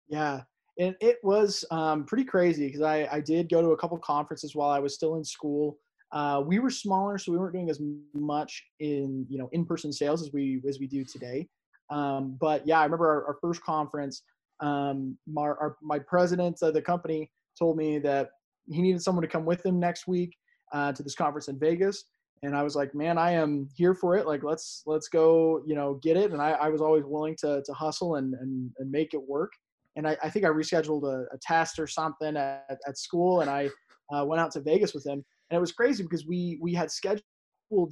Yeah, 0.07 0.41
and 0.79 0.95
it 1.01 1.17
was 1.23 1.65
um, 1.71 2.05
pretty 2.05 2.23
crazy 2.23 2.67
because 2.67 2.81
I, 2.81 3.07
I 3.11 3.19
did 3.19 3.49
go 3.49 3.61
to 3.61 3.69
a 3.69 3.77
couple 3.77 3.97
conferences 3.99 4.55
while 4.55 4.69
I 4.69 4.79
was 4.79 4.93
still 4.93 5.15
in 5.15 5.23
school. 5.23 5.77
Uh, 6.13 6.43
we 6.45 6.59
were 6.59 6.69
smaller, 6.69 7.17
so 7.17 7.31
we 7.31 7.37
weren't 7.37 7.53
doing 7.53 7.69
as 7.69 7.81
much 8.13 8.63
in 8.79 9.25
you 9.29 9.37
know 9.37 9.49
in-person 9.51 9.91
sales 9.93 10.21
as 10.21 10.31
we 10.33 10.61
as 10.67 10.79
we 10.79 10.87
do 10.87 11.03
today. 11.03 11.47
Um, 11.89 12.37
but 12.39 12.65
yeah, 12.65 12.79
I 12.79 12.83
remember 12.83 13.07
our, 13.07 13.25
our 13.27 13.37
first 13.41 13.61
conference. 13.63 14.23
Um, 14.61 15.17
my, 15.27 15.41
our, 15.41 15.77
my 15.81 15.99
president 15.99 16.59
of 16.61 16.73
the 16.73 16.81
company 16.81 17.31
told 17.57 17.77
me 17.77 17.99
that 17.99 18.29
he 18.69 18.81
needed 18.81 19.01
someone 19.01 19.23
to 19.23 19.27
come 19.27 19.43
with 19.43 19.65
him 19.65 19.79
next 19.79 20.07
week 20.07 20.35
uh, 20.71 20.93
to 20.93 21.03
this 21.03 21.15
conference 21.15 21.47
in 21.47 21.59
Vegas. 21.59 22.05
And 22.43 22.55
I 22.55 22.63
was 22.63 22.75
like, 22.75 22.95
man, 22.95 23.17
I 23.17 23.31
am 23.31 23.67
here 23.75 23.93
for 23.93 24.17
it. 24.17 24.25
Like, 24.25 24.43
let's 24.43 24.83
let's 24.85 25.07
go, 25.07 25.61
you 25.65 25.75
know, 25.75 25.99
get 26.01 26.17
it. 26.17 26.31
And 26.31 26.41
I, 26.41 26.51
I 26.51 26.69
was 26.69 26.81
always 26.81 27.03
willing 27.05 27.35
to 27.41 27.61
to 27.63 27.73
hustle 27.73 28.15
and 28.15 28.33
and, 28.35 28.71
and 28.79 28.89
make 28.89 29.13
it 29.13 29.21
work. 29.27 29.51
And 29.95 30.07
I, 30.07 30.17
I 30.23 30.29
think 30.29 30.45
I 30.45 30.49
rescheduled 30.49 31.03
a, 31.03 31.25
a 31.33 31.37
test 31.41 31.77
or 31.77 31.85
something 31.85 32.37
at, 32.37 32.79
at 32.87 32.97
school, 32.97 33.41
and 33.41 33.49
I 33.49 33.69
uh, 34.13 34.25
went 34.25 34.41
out 34.41 34.51
to 34.51 34.61
Vegas 34.61 34.93
with 34.93 35.05
him. 35.05 35.23
And 35.51 35.57
it 35.57 35.61
was 35.61 35.73
crazy 35.73 36.01
because 36.01 36.25
we 36.25 36.57
we 36.61 36.73
had 36.73 36.89
scheduled 36.89 37.23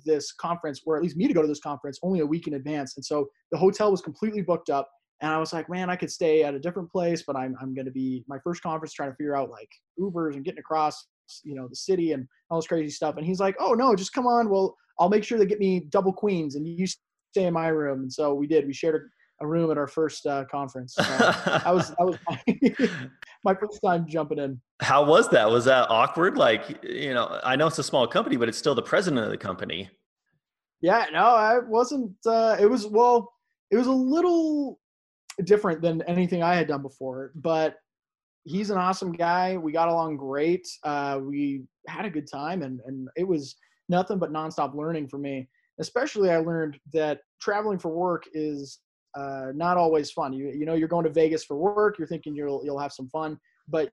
this 0.06 0.32
conference, 0.32 0.82
or 0.86 0.96
at 0.96 1.04
least 1.04 1.18
me 1.18 1.28
to 1.28 1.34
go 1.34 1.42
to 1.42 1.48
this 1.48 1.60
conference, 1.60 2.00
only 2.02 2.22
a 2.22 2.26
week 2.26 2.48
in 2.48 2.54
advance. 2.54 2.96
And 2.96 3.06
so 3.06 3.30
the 3.52 3.58
hotel 3.58 3.92
was 3.92 4.02
completely 4.02 4.42
booked 4.42 4.70
up. 4.70 4.90
And 5.22 5.32
I 5.32 5.38
was 5.38 5.52
like, 5.52 5.70
man, 5.70 5.90
I 5.90 5.98
could 5.98 6.10
stay 6.10 6.44
at 6.44 6.56
a 6.56 6.60
different 6.60 6.90
place, 6.90 7.24
but 7.28 7.36
I'm, 7.36 7.56
I'm 7.62 7.74
going 7.74 7.86
to 7.86 7.92
be 7.92 8.24
my 8.28 8.38
first 8.42 8.64
conference 8.64 8.94
trying 8.94 9.10
to 9.10 9.16
figure 9.18 9.36
out 9.36 9.50
like 9.50 9.70
Ubers 10.00 10.36
and 10.36 10.46
getting 10.46 10.60
across, 10.60 11.08
you 11.44 11.56
know, 11.56 11.68
the 11.68 11.76
city 11.76 12.14
and 12.14 12.26
all 12.50 12.58
this 12.58 12.68
crazy 12.68 12.90
stuff. 12.90 13.18
And 13.18 13.26
he's 13.26 13.42
like, 13.42 13.56
oh 13.60 13.74
no, 13.74 13.96
just 13.96 14.14
come 14.14 14.26
on. 14.26 14.50
Well, 14.50 14.78
I'll 14.98 15.10
make 15.10 15.26
sure 15.26 15.38
they 15.38 15.46
get 15.46 15.60
me 15.60 15.82
double 15.90 16.14
queens 16.14 16.56
and 16.56 16.66
you 16.66 16.88
stay 16.88 17.46
in 17.46 17.54
my 17.54 17.68
room. 17.68 18.00
And 18.00 18.14
so 18.14 18.34
we 18.34 18.48
did. 18.48 18.66
We 18.66 18.74
shared 18.74 19.10
a, 19.42 19.48
room 19.48 19.72
at 19.72 19.78
our 19.78 19.88
first 19.88 20.26
uh, 20.26 20.46
conference. 20.46 20.96
So 21.00 21.04
that 21.18 21.74
was 21.74 21.90
that 21.90 22.06
was 22.06 22.18
my, 22.28 22.42
my 23.44 23.54
first 23.56 23.80
time 23.84 24.06
jumping 24.08 24.40
in. 24.40 24.62
How 24.82 25.04
was 25.04 25.30
that? 25.30 25.50
Was 25.50 25.66
that 25.66 25.90
awkward? 25.90 26.38
Like, 26.38 26.84
you 26.84 27.14
know, 27.14 27.40
I 27.44 27.56
know 27.56 27.68
it's 27.68 27.80
a 27.80 27.84
small 27.84 28.08
company, 28.08 28.38
but 28.38 28.50
it's 28.50 28.58
still 28.58 28.76
the 28.76 28.82
president 28.82 29.24
of 29.24 29.32
the 29.32 29.38
company. 29.38 29.90
Yeah, 30.82 31.06
no, 31.12 31.26
I 31.26 31.60
wasn't. 31.60 32.12
Uh, 32.26 32.58
it 32.60 32.66
was 32.66 32.88
well, 32.88 33.34
it 33.72 33.78
was 33.78 33.88
a 33.88 33.92
little 33.92 34.80
different 35.44 35.82
than 35.82 36.02
anything 36.04 36.44
I 36.44 36.56
had 36.56 36.68
done 36.68 36.82
before. 36.82 37.32
But 37.36 37.76
he's 38.44 38.70
an 38.70 38.78
awesome 38.78 39.12
guy. 39.12 39.58
We 39.58 39.72
got 39.72 39.90
along 39.90 40.18
great. 40.18 40.68
Uh, 40.84 41.20
we 41.22 41.64
had 41.88 42.06
a 42.06 42.10
good 42.10 42.30
time, 42.30 42.62
and 42.62 42.80
and 42.86 43.10
it 43.16 43.28
was 43.28 43.56
nothing 43.90 44.20
but 44.20 44.32
nonstop 44.32 44.76
learning 44.76 45.08
for 45.08 45.18
me. 45.18 45.50
Especially, 45.80 46.30
I 46.30 46.38
learned 46.38 46.80
that 46.94 47.22
traveling 47.42 47.80
for 47.80 47.90
work 47.90 48.24
is 48.34 48.80
uh, 49.16 49.48
not 49.56 49.78
always 49.78 50.12
fun. 50.12 50.34
You 50.34 50.50
you 50.50 50.66
know, 50.66 50.76
you're 50.76 50.88
going 50.88 51.06
to 51.06 51.10
Vegas 51.10 51.44
for 51.44 51.58
work. 51.58 51.98
You're 51.98 52.08
thinking 52.08 52.36
you'll 52.36 52.62
you'll 52.64 52.80
have 52.80 52.94
some 52.94 53.10
fun, 53.10 53.40
but 53.68 53.90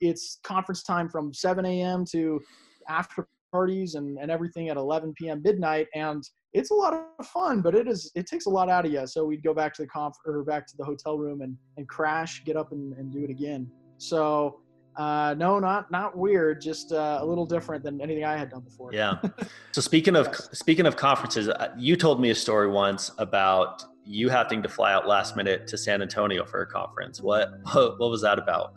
it's 0.00 0.38
conference 0.44 0.82
time 0.82 1.08
from 1.08 1.34
7 1.34 1.64
a.m. 1.64 2.04
to 2.12 2.40
after 2.88 3.28
parties 3.50 3.94
and, 3.94 4.18
and 4.18 4.30
everything 4.30 4.68
at 4.68 4.76
11 4.76 5.14
p.m. 5.14 5.42
midnight, 5.42 5.86
and 5.94 6.22
it's 6.52 6.70
a 6.70 6.74
lot 6.74 6.92
of 7.18 7.26
fun, 7.26 7.60
but 7.62 7.74
it 7.74 7.88
is 7.88 8.10
it 8.14 8.26
takes 8.26 8.46
a 8.46 8.50
lot 8.50 8.68
out 8.68 8.84
of 8.86 8.92
you. 8.92 9.06
So 9.06 9.24
we'd 9.24 9.42
go 9.42 9.54
back 9.54 9.74
to 9.74 9.82
the 9.82 9.88
conf 9.88 10.14
or 10.26 10.42
back 10.44 10.66
to 10.68 10.76
the 10.76 10.84
hotel 10.84 11.18
room 11.18 11.40
and 11.40 11.56
and 11.76 11.88
crash, 11.88 12.44
get 12.44 12.56
up 12.56 12.72
and, 12.72 12.92
and 12.98 13.12
do 13.12 13.24
it 13.24 13.30
again. 13.30 13.70
So 13.98 14.60
Uh, 14.98 15.32
no, 15.38 15.60
not 15.60 15.90
not 15.92 16.16
weird. 16.16 16.60
Just 16.60 16.92
uh, 16.92 17.18
a 17.20 17.24
little 17.24 17.46
different 17.46 17.84
than 17.84 18.00
anything 18.00 18.24
I 18.24 18.36
had 18.36 18.50
done 18.50 18.62
before. 18.62 18.90
Yeah. 18.92 19.18
So 19.72 19.80
speaking 19.80 20.16
of 20.16 20.26
yes. 20.26 20.48
speaking 20.52 20.86
of 20.86 20.96
conferences, 20.96 21.48
uh, 21.48 21.72
you 21.78 21.94
told 21.96 22.20
me 22.20 22.30
a 22.30 22.34
story 22.34 22.68
once 22.68 23.12
about 23.18 23.84
you 24.08 24.30
having 24.30 24.62
to 24.62 24.68
fly 24.68 24.92
out 24.92 25.06
last 25.06 25.36
minute 25.36 25.66
to 25.66 25.76
San 25.76 26.00
Antonio 26.00 26.44
for 26.44 26.62
a 26.62 26.66
conference. 26.66 27.20
What 27.20 27.52
what, 27.72 28.00
what 28.00 28.10
was 28.10 28.22
that 28.22 28.38
about? 28.38 28.76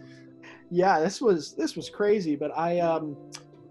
yeah, 0.70 1.00
this 1.00 1.20
was 1.20 1.54
this 1.54 1.74
was 1.74 1.88
crazy. 1.88 2.36
But 2.36 2.56
I 2.56 2.80
um, 2.80 3.16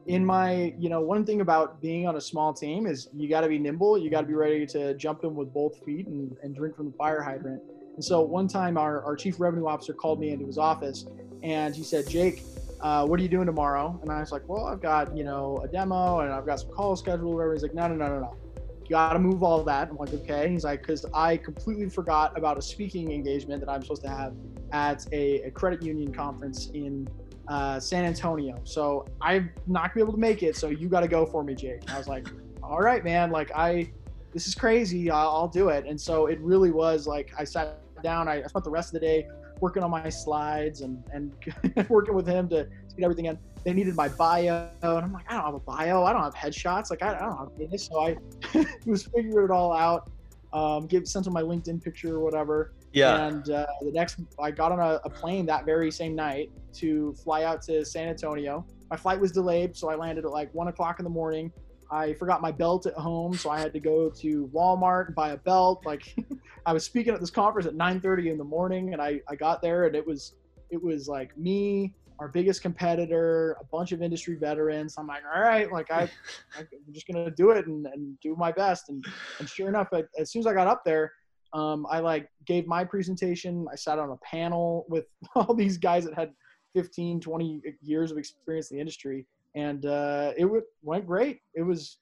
in 0.08 0.26
my 0.26 0.74
you 0.80 0.90
know 0.90 1.00
one 1.02 1.24
thing 1.24 1.42
about 1.42 1.80
being 1.82 2.08
on 2.08 2.16
a 2.16 2.22
small 2.22 2.52
team 2.52 2.88
is 2.88 3.10
you 3.16 3.30
got 3.30 3.42
to 3.42 3.48
be 3.48 3.60
nimble. 3.60 3.98
You 3.98 4.10
got 4.10 4.22
to 4.22 4.28
be 4.28 4.34
ready 4.34 4.66
to 4.68 4.96
jump 4.96 5.24
in 5.24 5.36
with 5.36 5.54
both 5.54 5.84
feet 5.86 6.08
and, 6.08 6.36
and 6.42 6.56
drink 6.56 6.76
from 6.76 6.88
the 6.88 6.98
fire 6.98 7.22
hydrant. 7.22 7.62
And 7.96 8.04
so 8.04 8.22
one 8.22 8.48
time 8.48 8.78
our, 8.78 9.04
our 9.04 9.16
chief 9.16 9.40
revenue 9.40 9.68
officer 9.68 9.94
called 9.94 10.20
me 10.20 10.30
into 10.30 10.46
his 10.46 10.58
office 10.58 11.08
and 11.42 11.76
he 11.76 11.84
said, 11.84 12.08
Jake, 12.08 12.44
uh, 12.80 13.06
what 13.06 13.20
are 13.20 13.24
you 13.24 13.30
doing 13.30 13.48
tomorrow? 13.48 14.00
And 14.04 14.12
I 14.12 14.20
was 14.20 14.32
like, 14.32 14.48
well, 14.48 14.66
I've 14.66 14.82
got, 14.82 15.18
you 15.18 15.24
know, 15.24 15.60
a 15.64 15.68
demo 15.68 16.20
and 16.20 16.32
I've 16.32 16.46
got 16.46 16.60
some 16.60 16.70
calls 16.70 17.00
scheduled, 17.00 17.34
whatever. 17.34 17.54
He's 17.54 17.64
like, 17.64 17.74
no, 17.74 17.88
no, 17.88 17.96
no, 17.96 18.08
no, 18.08 18.20
no. 18.20 18.38
You 18.88 18.91
got 18.91 19.13
to 19.13 19.19
move 19.19 19.43
all 19.43 19.63
that. 19.63 19.89
I'm 19.89 19.97
like, 19.97 20.13
okay. 20.13 20.50
He's 20.50 20.63
like, 20.63 20.82
because 20.82 21.06
I 21.13 21.36
completely 21.38 21.89
forgot 21.89 22.38
about 22.38 22.58
a 22.58 22.62
speaking 22.62 23.12
engagement 23.12 23.60
that 23.60 23.69
I'm 23.69 23.82
supposed 23.82 24.04
to 24.04 24.10
have 24.10 24.34
at 24.71 25.06
a, 25.12 25.41
a 25.43 25.52
credit 25.52 25.82
union 25.82 26.13
conference 26.13 26.69
in 26.73 27.08
uh, 27.50 27.80
San 27.80 28.06
Antonio. 28.06 28.60
So 28.63 29.06
I'm 29.21 29.52
not 29.67 29.84
gonna 29.84 29.95
be 29.95 30.02
able 30.02 30.13
to 30.13 30.19
make 30.19 30.41
it. 30.41 30.56
So 30.56 30.69
you 30.69 30.88
got 30.88 31.02
to 31.02 31.08
go 31.08 31.26
for 31.26 31.43
me, 31.43 31.54
Jake. 31.54 31.82
And 31.82 31.91
I 31.91 31.97
was 31.97 32.08
like, 32.08 32.28
all 32.63 32.80
right, 32.80 33.04
man. 33.04 33.30
Like 33.30 33.52
I, 33.54 33.91
this 34.34 34.47
is 34.47 34.56
crazy. 34.56 35.10
I'll, 35.12 35.30
I'll 35.30 35.47
do 35.47 35.69
it. 35.69 35.86
And 35.86 36.00
so 36.00 36.28
it 36.28 36.39
really 36.39 36.71
was 36.71 37.08
like 37.08 37.34
I 37.38 37.43
sat 37.43 37.80
down. 38.04 38.28
I, 38.28 38.43
spent 38.43 38.63
the 38.63 38.71
rest 38.71 38.89
of 38.89 39.02
the 39.02 39.06
day 39.06 39.28
working 39.60 39.84
on 39.84 39.91
my 39.91 40.10
slides 40.10 40.82
and, 40.82 41.04
and 41.13 41.34
working 41.89 42.13
with 42.13 42.28
him 42.28 42.47
to, 42.50 42.65
to, 42.65 42.95
get 42.95 43.04
everything 43.04 43.26
in. 43.26 43.38
They 43.67 43.73
needed 43.73 43.95
my 43.95 44.08
bio, 44.08 44.69
and 44.82 45.03
I'm 45.03 45.12
like, 45.12 45.30
I 45.30 45.34
don't 45.34 45.43
have 45.43 45.53
a 45.53 45.60
bio. 45.60 46.06
I 46.06 46.13
don't 46.13 46.23
have 46.23 46.34
headshots. 46.34 46.89
Like, 46.89 47.03
I, 47.03 47.15
I 47.15 47.19
don't 47.19 47.38
have 47.38 47.69
this. 47.69 47.88
So 47.88 47.99
I 47.99 48.15
was 48.86 49.03
figuring 49.03 49.43
it 49.43 49.51
all 49.51 49.73
out. 49.73 50.10
Um, 50.53 50.88
give 50.88 51.06
sent 51.06 51.27
him 51.27 51.34
my 51.34 51.41
LinkedIn 51.41 51.84
picture 51.84 52.15
or 52.15 52.21
whatever. 52.21 52.71
Yeah. 52.93 53.27
And 53.27 53.49
uh, 53.49 53.65
the 53.82 53.91
next, 53.91 54.21
I 54.39 54.51
got 54.51 54.71
on 54.71 54.80
a, 54.80 55.01
a 55.03 55.10
plane 55.10 55.45
that 55.47 55.65
very 55.65 55.91
same 55.91 56.15
night 56.15 56.49
to 56.75 57.13
fly 57.21 57.43
out 57.43 57.62
to 57.63 57.84
San 57.84 58.08
Antonio. 58.08 58.65
My 58.89 58.95
flight 58.95 59.19
was 59.19 59.34
delayed, 59.34 59.75
so 59.75 59.89
I 59.89 59.95
landed 59.95 60.23
at 60.23 60.32
like 60.32 60.49
one 60.53 60.69
o'clock 60.69 60.99
in 60.99 61.03
the 61.03 61.10
morning. 61.10 61.51
I 61.91 62.13
forgot 62.13 62.41
my 62.41 62.53
belt 62.53 62.86
at 62.86 62.93
home, 62.93 63.34
so 63.34 63.49
I 63.49 63.60
had 63.60 63.73
to 63.73 63.82
go 63.82 64.10
to 64.10 64.47
Walmart 64.53 65.08
and 65.08 65.15
buy 65.15 65.32
a 65.32 65.38
belt. 65.38 65.86
Like 65.86 66.15
I 66.65 66.71
was 66.71 66.86
speaking 66.86 67.13
at 67.13 67.19
this 67.19 67.32
conference 67.32 67.67
at 67.67 67.73
9:30 67.73 68.32
in 68.32 68.38
the 68.38 68.45
morning, 68.45 68.93
and 68.93 69.01
I, 69.01 69.19
I 69.27 69.36
got 69.36 69.62
there 69.62 69.88
and 69.88 69.93
it 69.93 70.08
was 70.08 70.36
it 70.69 70.82
was 70.82 71.10
like 71.10 71.38
me, 71.38 71.93
our 72.19 72.27
biggest 72.27 72.62
competitor, 72.62 73.58
a 73.60 73.65
bunch 73.65 73.91
of 73.91 74.01
industry 74.01 74.36
veterans. 74.36 74.95
I'm 74.97 75.08
like, 75.08 75.23
all 75.34 75.41
right, 75.41 75.71
like 75.71 75.91
I, 75.91 76.10
I'm 76.58 76.67
just 76.91 77.08
gonna 77.08 77.32
do 77.32 77.51
it 77.51 77.67
and, 77.67 77.86
and 77.88 78.19
do 78.21 78.36
my 78.36 78.51
best. 78.51 78.89
And 78.89 79.03
and 79.39 79.49
sure 79.49 79.67
enough, 79.67 79.88
I, 79.93 80.03
as 80.17 80.32
soon 80.32 80.41
as 80.41 80.47
I 80.47 80.53
got 80.53 80.67
up 80.67 80.84
there, 80.86 81.12
um, 81.53 81.86
I 81.89 81.99
like 81.99 82.30
gave 82.45 82.67
my 82.67 82.84
presentation. 82.84 83.65
I 83.71 83.75
sat 83.75 83.99
on 83.99 84.12
a 84.12 84.17
panel 84.17 84.86
with 84.89 85.06
all 85.36 85.53
these 85.53 85.77
guys 85.77 86.06
that 86.06 86.13
had 86.13 86.32
15, 86.75 87.21
20 87.21 87.62
years 87.82 88.12
of 88.12 88.17
experience 88.17 88.71
in 88.71 88.77
the 88.77 88.82
industry 88.82 89.25
and 89.58 89.86
uh, 89.88 90.34
it 90.38 90.43
w- 90.43 90.62
went 90.84 91.08
great. 91.08 91.39
It 91.56 91.63
was 91.63 91.97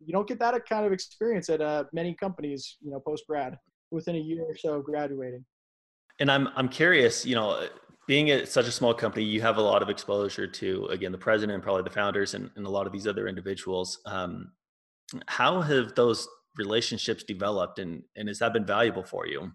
you 0.00 0.12
don't 0.12 0.26
get 0.26 0.38
that 0.38 0.66
kind 0.66 0.86
of 0.86 0.92
experience 0.92 1.50
at 1.50 1.60
uh, 1.60 1.84
many 1.92 2.14
companies, 2.14 2.78
you 2.80 2.90
know, 2.90 2.98
post 2.98 3.24
grad 3.28 3.58
within 3.90 4.16
a 4.16 4.18
year 4.18 4.42
or 4.42 4.56
so 4.56 4.80
graduating. 4.80 5.44
And 6.18 6.30
I'm 6.30 6.48
I'm 6.56 6.68
curious, 6.68 7.26
you 7.26 7.34
know, 7.34 7.68
being 8.06 8.30
at 8.30 8.48
such 8.48 8.68
a 8.68 8.72
small 8.72 8.94
company, 8.94 9.24
you 9.24 9.40
have 9.42 9.56
a 9.56 9.62
lot 9.62 9.82
of 9.82 9.88
exposure 9.88 10.46
to 10.46 10.86
again 10.86 11.12
the 11.12 11.18
president, 11.18 11.54
and 11.54 11.62
probably 11.62 11.82
the 11.82 11.90
founders, 11.90 12.34
and, 12.34 12.50
and 12.56 12.66
a 12.66 12.70
lot 12.70 12.86
of 12.86 12.92
these 12.92 13.06
other 13.06 13.28
individuals. 13.28 14.00
Um, 14.06 14.52
how 15.26 15.60
have 15.60 15.94
those 15.94 16.28
relationships 16.56 17.24
developed, 17.24 17.78
and 17.78 18.02
and 18.16 18.28
has 18.28 18.38
that 18.38 18.52
been 18.52 18.66
valuable 18.66 19.04
for 19.04 19.26
you? 19.26 19.52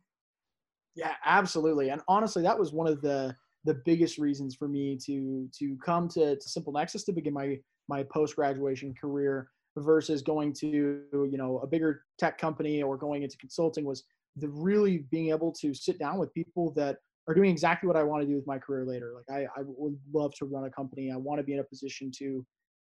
Yeah, 0.95 1.15
absolutely. 1.25 1.89
And 1.89 2.01
honestly, 2.07 2.43
that 2.43 2.59
was 2.59 2.73
one 2.73 2.87
of 2.87 3.01
the 3.01 3.35
the 3.63 3.75
biggest 3.85 4.17
reasons 4.17 4.55
for 4.55 4.67
me 4.67 4.97
to 5.05 5.47
to 5.57 5.77
come 5.83 6.07
to, 6.09 6.35
to 6.35 6.49
SimpleNexus 6.49 7.05
to 7.05 7.13
begin 7.13 7.33
my 7.33 7.57
my 7.87 8.03
post 8.03 8.35
graduation 8.35 8.93
career 8.93 9.49
versus 9.77 10.21
going 10.21 10.53
to 10.53 10.67
you 11.13 11.37
know 11.37 11.59
a 11.59 11.67
bigger 11.67 12.03
tech 12.17 12.37
company 12.37 12.83
or 12.83 12.97
going 12.97 13.23
into 13.23 13.37
consulting 13.37 13.85
was 13.85 14.03
the 14.37 14.49
really 14.49 14.99
being 15.11 15.29
able 15.29 15.51
to 15.51 15.73
sit 15.73 15.99
down 15.99 16.17
with 16.17 16.33
people 16.33 16.71
that 16.71 16.97
are 17.27 17.34
doing 17.34 17.51
exactly 17.51 17.88
what 17.88 17.95
I 17.95 18.03
want 18.03 18.21
to 18.23 18.27
do 18.27 18.36
with 18.36 18.47
my 18.47 18.57
career 18.57 18.86
later. 18.86 19.13
Like 19.15 19.47
I, 19.55 19.60
I 19.60 19.63
would 19.63 19.97
love 20.13 20.34
to 20.36 20.45
run 20.45 20.65
a 20.65 20.69
company. 20.69 21.12
I 21.12 21.17
want 21.17 21.39
to 21.39 21.43
be 21.43 21.53
in 21.53 21.60
a 21.60 21.63
position 21.63 22.12
to 22.17 22.45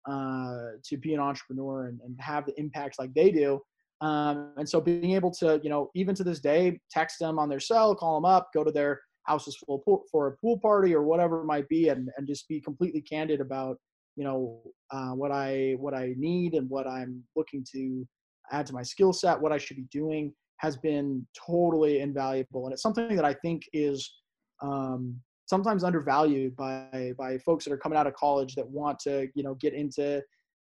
uh, 0.09 0.71
to 0.83 0.97
be 0.97 1.13
an 1.13 1.19
entrepreneur 1.19 1.87
and, 1.87 1.99
and 2.01 2.19
have 2.19 2.45
the 2.45 2.59
impact 2.59 2.97
like 2.97 3.13
they 3.13 3.29
do. 3.29 3.61
Um, 4.01 4.53
and 4.57 4.67
so 4.67 4.81
being 4.81 5.11
able 5.11 5.29
to, 5.35 5.59
you 5.63 5.69
know, 5.69 5.91
even 5.93 6.15
to 6.15 6.23
this 6.23 6.39
day, 6.39 6.79
text 6.89 7.19
them 7.19 7.37
on 7.37 7.49
their 7.49 7.59
cell, 7.59 7.93
call 7.93 8.15
them 8.15 8.25
up, 8.25 8.49
go 8.51 8.63
to 8.63 8.71
their 8.71 8.99
houses 9.23 9.55
full 9.65 10.03
for 10.11 10.27
a 10.27 10.37
pool 10.37 10.59
party 10.59 10.95
or 10.95 11.03
whatever 11.03 11.41
it 11.41 11.45
might 11.45 11.67
be 11.69 11.89
and, 11.89 12.09
and 12.17 12.27
just 12.27 12.47
be 12.47 12.59
completely 12.59 13.01
candid 13.01 13.41
about 13.41 13.77
you 14.15 14.23
know 14.23 14.61
uh, 14.91 15.11
what 15.11 15.31
i 15.31 15.75
what 15.79 15.93
i 15.93 16.13
need 16.17 16.53
and 16.53 16.69
what 16.69 16.87
i'm 16.87 17.23
looking 17.35 17.65
to 17.71 18.05
add 18.51 18.65
to 18.65 18.73
my 18.73 18.83
skill 18.83 19.13
set 19.13 19.39
what 19.39 19.51
i 19.51 19.57
should 19.57 19.77
be 19.77 19.87
doing 19.91 20.33
has 20.57 20.75
been 20.77 21.25
totally 21.47 21.99
invaluable 21.99 22.65
and 22.65 22.73
it's 22.73 22.81
something 22.81 23.15
that 23.15 23.25
i 23.25 23.33
think 23.33 23.63
is 23.73 24.20
um, 24.61 25.19
sometimes 25.45 25.83
undervalued 25.83 26.55
by 26.55 27.13
by 27.17 27.37
folks 27.39 27.65
that 27.65 27.73
are 27.73 27.77
coming 27.77 27.97
out 27.97 28.07
of 28.07 28.13
college 28.13 28.55
that 28.55 28.67
want 28.67 28.97
to 28.99 29.27
you 29.35 29.43
know 29.43 29.55
get 29.55 29.73
into 29.73 30.21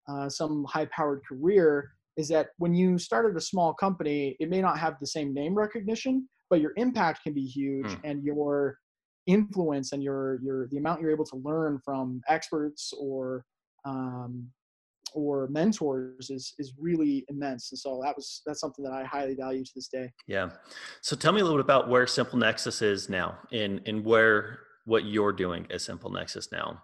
uh, 0.08 0.28
some 0.28 0.64
high 0.64 0.87
powered 0.87 1.20
career 1.28 1.90
is 2.16 2.28
that 2.28 2.48
when 2.56 2.74
you 2.74 2.98
started 2.98 3.37
a 3.37 3.40
small 3.40 3.74
company 3.74 4.37
it 4.40 4.48
may 4.48 4.61
not 4.61 4.78
have 4.78 4.96
the 5.00 5.06
same 5.06 5.34
name 5.34 5.54
recognition 5.54 6.26
but 6.50 6.61
your 6.61 6.72
impact 6.76 7.22
can 7.22 7.34
be 7.34 7.44
huge 7.44 7.87
mm. 7.87 8.00
and 8.04 8.24
your 8.24 8.78
influence 9.26 9.92
and 9.92 10.02
your 10.02 10.40
your 10.42 10.68
the 10.68 10.78
amount 10.78 11.00
you're 11.00 11.11
able 11.11 11.24
to 11.24 11.37
learn 11.37 11.78
from 11.84 12.20
experts 12.28 12.92
or 12.98 13.44
um, 13.84 14.48
or 15.14 15.49
mentors 15.49 16.31
is 16.31 16.55
is 16.59 16.73
really 16.79 17.25
immense 17.29 17.73
and 17.73 17.79
so 17.79 18.01
that 18.03 18.14
was 18.16 18.42
that's 18.47 18.61
something 18.61 18.85
that 18.85 18.92
i 18.92 19.05
highly 19.05 19.35
value 19.35 19.64
to 19.64 19.73
this 19.75 19.88
day 19.88 20.11
yeah 20.27 20.51
so 21.01 21.16
tell 21.16 21.33
me 21.33 21.40
a 21.40 21.44
little 21.44 21.59
bit 21.59 21.64
about 21.64 21.88
where 21.88 22.05
SimpleNexus 22.05 22.83
is 22.83 23.09
now 23.09 23.38
and 23.53 23.81
and 23.87 24.05
where 24.05 24.61
what 24.85 25.05
you're 25.05 25.33
doing 25.33 25.66
at 25.71 25.81
SimpleNexus 25.81 26.51
now 26.53 26.83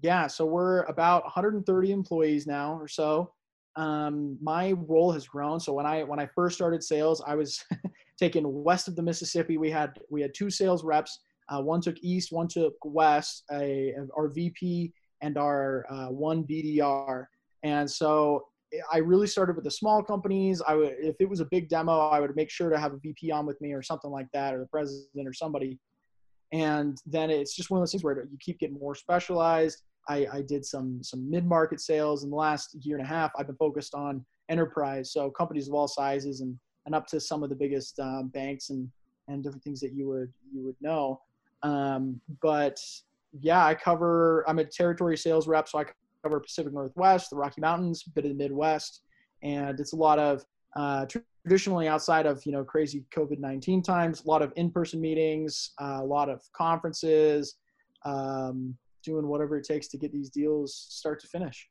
yeah 0.00 0.26
so 0.26 0.44
we're 0.44 0.82
about 0.82 1.22
130 1.24 1.92
employees 1.92 2.46
now 2.46 2.78
or 2.78 2.88
so 2.88 3.32
um, 3.74 4.36
my 4.42 4.72
role 4.72 5.12
has 5.12 5.26
grown 5.26 5.58
so 5.58 5.72
when 5.72 5.86
i 5.86 6.02
when 6.02 6.18
i 6.18 6.26
first 6.34 6.54
started 6.54 6.82
sales 6.82 7.22
i 7.26 7.34
was 7.34 7.64
taken 8.22 8.44
west 8.62 8.86
of 8.86 8.94
the 8.96 9.02
Mississippi. 9.02 9.58
We 9.58 9.70
had 9.70 9.98
we 10.08 10.22
had 10.22 10.32
two 10.34 10.50
sales 10.50 10.84
reps. 10.84 11.18
Uh, 11.48 11.60
one 11.60 11.80
took 11.80 11.98
east, 12.02 12.32
one 12.32 12.48
took 12.48 12.74
west. 12.84 13.44
A, 13.50 13.94
our 14.16 14.28
VP 14.28 14.92
and 15.20 15.36
our 15.36 15.84
uh, 15.90 16.06
one 16.06 16.44
BDR. 16.44 17.26
And 17.62 17.90
so 17.90 18.46
I 18.92 18.98
really 18.98 19.26
started 19.26 19.54
with 19.56 19.64
the 19.64 19.70
small 19.70 20.02
companies. 20.02 20.62
I 20.66 20.74
would, 20.74 20.94
if 20.98 21.16
it 21.20 21.28
was 21.28 21.40
a 21.40 21.44
big 21.44 21.68
demo, 21.68 22.08
I 22.08 22.20
would 22.20 22.34
make 22.36 22.50
sure 22.50 22.70
to 22.70 22.78
have 22.78 22.92
a 22.92 22.96
VP 22.96 23.30
on 23.30 23.46
with 23.46 23.60
me 23.60 23.72
or 23.72 23.82
something 23.82 24.10
like 24.10 24.28
that, 24.32 24.54
or 24.54 24.58
the 24.58 24.66
president 24.66 25.28
or 25.28 25.32
somebody. 25.32 25.78
And 26.52 26.98
then 27.06 27.30
it's 27.30 27.54
just 27.54 27.70
one 27.70 27.78
of 27.78 27.82
those 27.82 27.92
things 27.92 28.04
where 28.04 28.16
you 28.16 28.38
keep 28.40 28.58
getting 28.58 28.78
more 28.78 28.94
specialized. 28.94 29.82
I, 30.08 30.26
I 30.32 30.42
did 30.42 30.64
some 30.64 31.02
some 31.02 31.30
mid 31.30 31.46
market 31.46 31.80
sales 31.80 32.24
in 32.24 32.30
the 32.30 32.36
last 32.36 32.76
year 32.80 32.96
and 32.96 33.04
a 33.04 33.08
half. 33.08 33.30
I've 33.38 33.46
been 33.46 33.56
focused 33.56 33.94
on 33.94 34.24
enterprise, 34.48 35.12
so 35.12 35.30
companies 35.30 35.68
of 35.68 35.74
all 35.74 35.88
sizes 35.88 36.40
and 36.40 36.58
and 36.86 36.94
up 36.94 37.06
to 37.08 37.20
some 37.20 37.42
of 37.42 37.50
the 37.50 37.54
biggest 37.54 37.98
um, 38.00 38.28
banks 38.28 38.70
and 38.70 38.88
and 39.28 39.42
different 39.42 39.62
things 39.62 39.80
that 39.80 39.92
you 39.92 40.08
would 40.08 40.32
you 40.52 40.64
would 40.64 40.76
know. 40.80 41.20
Um, 41.62 42.20
but 42.42 42.78
yeah, 43.40 43.64
I 43.64 43.74
cover. 43.74 44.44
I'm 44.48 44.58
a 44.58 44.64
territory 44.64 45.16
sales 45.16 45.46
rep, 45.46 45.68
so 45.68 45.78
I 45.78 45.84
cover 46.22 46.40
Pacific 46.40 46.72
Northwest, 46.72 47.30
the 47.30 47.36
Rocky 47.36 47.60
Mountains, 47.60 48.04
a 48.06 48.10
bit 48.10 48.24
of 48.24 48.30
the 48.30 48.36
Midwest, 48.36 49.02
and 49.42 49.78
it's 49.80 49.92
a 49.92 49.96
lot 49.96 50.18
of 50.18 50.44
uh, 50.76 51.06
traditionally 51.44 51.88
outside 51.88 52.26
of 52.26 52.44
you 52.46 52.52
know 52.52 52.64
crazy 52.64 53.04
COVID-19 53.14 53.84
times, 53.84 54.22
a 54.24 54.28
lot 54.28 54.42
of 54.42 54.52
in-person 54.56 55.00
meetings, 55.00 55.72
uh, 55.80 55.98
a 56.00 56.04
lot 56.04 56.28
of 56.28 56.40
conferences, 56.56 57.56
um, 58.04 58.76
doing 59.04 59.26
whatever 59.26 59.56
it 59.56 59.64
takes 59.64 59.88
to 59.88 59.98
get 59.98 60.12
these 60.12 60.30
deals 60.30 60.86
start 60.88 61.20
to 61.20 61.26
finish. 61.26 61.68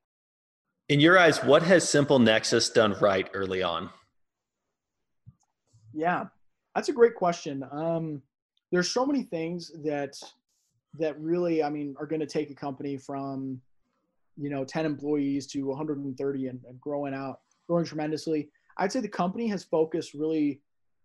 In 0.89 0.99
your 0.99 1.17
eyes, 1.17 1.43
what 1.43 1.63
has 1.63 1.85
SimpleNexus 1.85 2.73
done 2.73 2.95
right 2.99 3.29
early 3.33 3.63
on? 3.63 3.89
Yeah, 5.93 6.25
that's 6.75 6.89
a 6.89 6.93
great 6.93 7.15
question. 7.15 7.63
Um, 7.71 8.21
there's 8.71 8.91
so 8.91 9.05
many 9.05 9.23
things 9.23 9.71
that 9.83 10.15
that 10.99 11.17
really, 11.19 11.63
I 11.63 11.69
mean, 11.69 11.95
are 11.97 12.05
going 12.05 12.19
to 12.19 12.25
take 12.25 12.49
a 12.49 12.55
company 12.55 12.97
from 12.97 13.61
you 14.41 14.49
know 14.49 14.63
10 14.63 14.85
employees 14.85 15.47
to 15.47 15.67
130 15.67 16.47
and, 16.47 16.59
and 16.67 16.81
growing 16.81 17.13
out, 17.13 17.39
growing 17.67 17.85
tremendously. 17.85 18.49
I'd 18.77 18.91
say 18.91 18.99
the 18.99 19.07
company 19.07 19.47
has 19.47 19.63
focused 19.63 20.13
really 20.13 20.61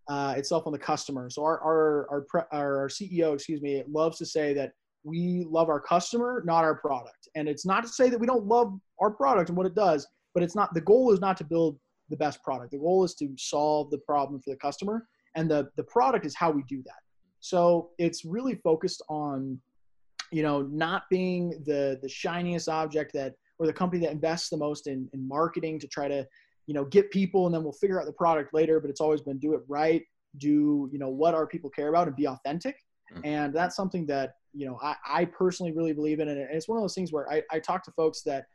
uh, 0.09 0.35
itself 0.37 0.66
on 0.66 0.72
the 0.72 0.79
customer. 0.79 1.29
So 1.31 1.42
our 1.42 1.61
our 1.61 2.07
our, 2.11 2.20
pre, 2.22 2.40
our 2.53 2.88
CEO, 2.88 3.35
excuse 3.35 3.61
me, 3.61 3.83
loves 3.88 4.18
to 4.18 4.27
say 4.27 4.55
that 4.55 4.72
we 5.05 5.46
love 5.49 5.68
our 5.68 5.81
customer, 5.81 6.42
not 6.44 6.64
our 6.64 6.75
product. 6.75 7.29
And 7.37 7.49
it's 7.49 7.64
not 7.64 7.83
to 7.85 7.88
say 7.88 8.09
that 8.11 8.18
we 8.18 8.27
don't 8.27 8.46
love 8.46 8.77
our 9.01 9.11
product 9.11 9.51
and 9.51 9.57
what 9.57 9.66
it 9.66 9.75
does, 9.75 10.07
but 10.35 10.42
it's 10.42 10.57
not 10.57 10.75
the 10.75 10.81
goal 10.81 11.12
is 11.12 11.20
not 11.20 11.37
to 11.38 11.44
build 11.44 11.79
the 12.09 12.16
best 12.16 12.42
product. 12.42 12.72
The 12.72 12.79
goal 12.79 13.05
is 13.05 13.14
to 13.16 13.33
solve 13.37 13.90
the 13.90 13.99
problem 13.99 14.40
for 14.40 14.51
the 14.51 14.57
customer, 14.57 15.07
and 15.35 15.51
the 15.51 15.68
the 15.77 15.85
product 15.85 16.27
is 16.27 16.35
how 16.35 16.51
we 16.51 16.62
do 16.68 16.83
that. 16.85 17.01
So 17.40 17.90
it's 17.99 18.25
really 18.25 18.57
focused 18.57 19.03
on, 19.09 19.61
you 20.32 20.42
know, 20.42 20.62
not 20.62 21.04
being 21.10 21.50
the 21.64 21.98
the 22.02 22.08
shiniest 22.08 22.68
object 22.68 23.12
that 23.14 23.34
or 23.58 23.66
the 23.66 23.72
company 23.72 24.04
that 24.04 24.12
invests 24.12 24.48
the 24.48 24.56
most 24.56 24.86
in 24.86 25.08
in 25.12 25.26
marketing 25.26 25.78
to 25.80 25.88
try 25.88 26.08
to, 26.08 26.26
you 26.66 26.74
know, 26.74 26.84
get 26.84 27.10
people 27.10 27.46
and 27.46 27.54
then 27.54 27.62
we'll 27.62 27.72
figure 27.72 28.00
out 28.00 28.06
the 28.06 28.12
product 28.12 28.52
later. 28.54 28.80
But 28.80 28.90
it's 28.90 29.00
always 29.00 29.20
been 29.20 29.38
do 29.38 29.54
it 29.54 29.62
right, 29.68 30.02
do 30.38 30.88
you 30.92 30.98
know 30.98 31.08
what 31.08 31.34
our 31.34 31.46
people 31.46 31.70
care 31.70 31.88
about, 31.88 32.06
and 32.06 32.16
be 32.16 32.26
authentic. 32.26 32.76
Mm-hmm. 33.12 33.20
And 33.24 33.54
that's 33.54 33.76
something 33.76 34.06
that 34.06 34.34
you 34.52 34.66
know 34.66 34.78
I, 34.82 34.96
I 35.08 35.24
personally 35.26 35.72
really 35.72 35.92
believe 35.92 36.20
in, 36.20 36.28
and 36.28 36.38
it's 36.38 36.68
one 36.68 36.78
of 36.78 36.82
those 36.82 36.94
things 36.94 37.12
where 37.12 37.30
I, 37.30 37.42
I 37.50 37.58
talk 37.58 37.84
to 37.84 37.92
folks 37.92 38.22
that 38.22 38.46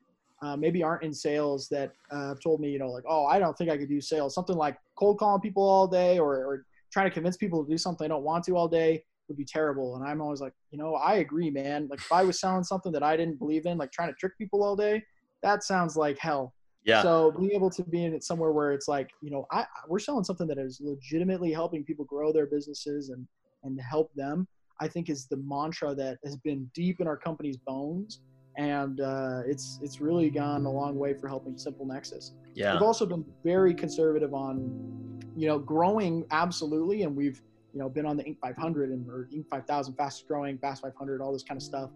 uh, 0.42 0.56
maybe 0.58 0.82
aren't 0.84 1.04
in 1.04 1.14
sales 1.14 1.68
that 1.70 1.92
uh, 2.10 2.30
have 2.30 2.40
told 2.40 2.60
me, 2.60 2.70
you 2.70 2.80
know, 2.80 2.90
like, 2.90 3.04
oh, 3.08 3.26
I 3.26 3.40
don't 3.40 3.56
think 3.58 3.70
I 3.70 3.78
could 3.78 3.90
do 3.90 4.02
sales. 4.02 4.34
Something 4.34 4.56
like 4.56 4.78
cold 4.96 5.20
calling 5.20 5.42
people 5.42 5.64
all 5.64 5.88
day 5.88 6.18
or, 6.18 6.34
or 6.36 6.66
trying 6.92 7.08
to 7.08 7.14
convince 7.14 7.38
people 7.38 7.64
to 7.64 7.70
do 7.70 7.78
something 7.78 8.06
they 8.06 8.10
don't 8.10 8.24
want 8.24 8.44
to 8.46 8.58
all 8.58 8.68
day 8.68 9.04
would 9.32 9.38
be 9.38 9.46
terrible. 9.46 9.96
And 9.96 10.08
I'm 10.08 10.22
always 10.22 10.42
like, 10.42 10.54
you 10.72 10.78
know, 10.78 10.96
I 10.96 11.16
agree, 11.16 11.50
man. 11.50 11.88
Like 11.90 12.00
if 12.00 12.12
I 12.12 12.24
was 12.24 12.40
selling 12.40 12.64
something 12.64 12.92
that 12.92 13.04
I 13.04 13.16
didn't 13.16 13.40
believe 13.40 13.66
in, 13.66 13.78
like 13.78 13.92
trying 13.92 14.10
to 14.10 14.16
trick 14.16 14.38
people 14.38 14.64
all 14.64 14.76
day, 14.76 15.04
that 15.42 15.64
sounds 15.64 15.96
like 15.96 16.18
hell. 16.20 16.54
Yeah. 16.84 17.02
So 17.02 17.32
being 17.38 17.52
able 17.52 17.70
to 17.70 17.84
be 17.84 18.06
in 18.06 18.14
it 18.14 18.24
somewhere 18.24 18.52
where 18.52 18.74
it's 18.74 18.88
like, 18.88 19.12
you 19.22 19.32
know, 19.32 19.46
I 19.52 19.66
we're 19.88 20.00
selling 20.00 20.24
something 20.24 20.48
that 20.48 20.58
is 20.58 20.82
legitimately 20.84 21.54
helping 21.54 21.84
people 21.84 22.06
grow 22.06 22.34
their 22.34 22.48
businesses 22.48 23.10
and 23.10 23.26
and 23.64 23.80
help 23.80 24.12
them. 24.16 24.48
I 24.80 24.88
think 24.88 25.10
is 25.10 25.28
the 25.28 25.38
mantra 25.38 25.94
that 25.96 26.18
has 26.26 26.38
been 26.38 26.70
deep 26.74 27.00
in 27.00 27.08
our 27.08 27.18
company's 27.18 27.58
bones 27.58 28.22
and 28.58 29.00
uh, 29.00 29.42
it's 29.46 29.80
it's 29.82 30.02
really 30.02 30.30
gone 30.30 30.66
a 30.66 30.72
long 30.72 30.98
way 30.98 31.14
for 31.14 31.28
helping 31.28 31.54
SimpleNexus. 31.54 32.32
Yeah, 32.54 32.74
we've 32.74 32.82
also 32.82 33.06
been 33.06 33.26
very 33.44 33.74
conservative 33.74 34.34
on, 34.34 35.22
you 35.36 35.48
know, 35.48 35.58
growing 35.58 36.26
absolutely, 36.32 37.04
and 37.04 37.16
we've 37.16 37.42
you 37.74 37.80
know 37.80 37.90
been 37.90 38.06
on 38.06 38.18
the 38.18 38.24
Inc. 38.24 38.40
500 38.40 38.92
and 38.92 39.10
or 39.10 39.30
Inc. 39.34 39.48
5000 39.50 39.94
fastest 39.96 40.28
growing, 40.28 40.58
Fast 40.58 40.82
500, 40.82 41.22
all 41.22 41.34
this 41.34 41.44
kind 41.44 41.58
of 41.58 41.64
stuff, 41.64 41.90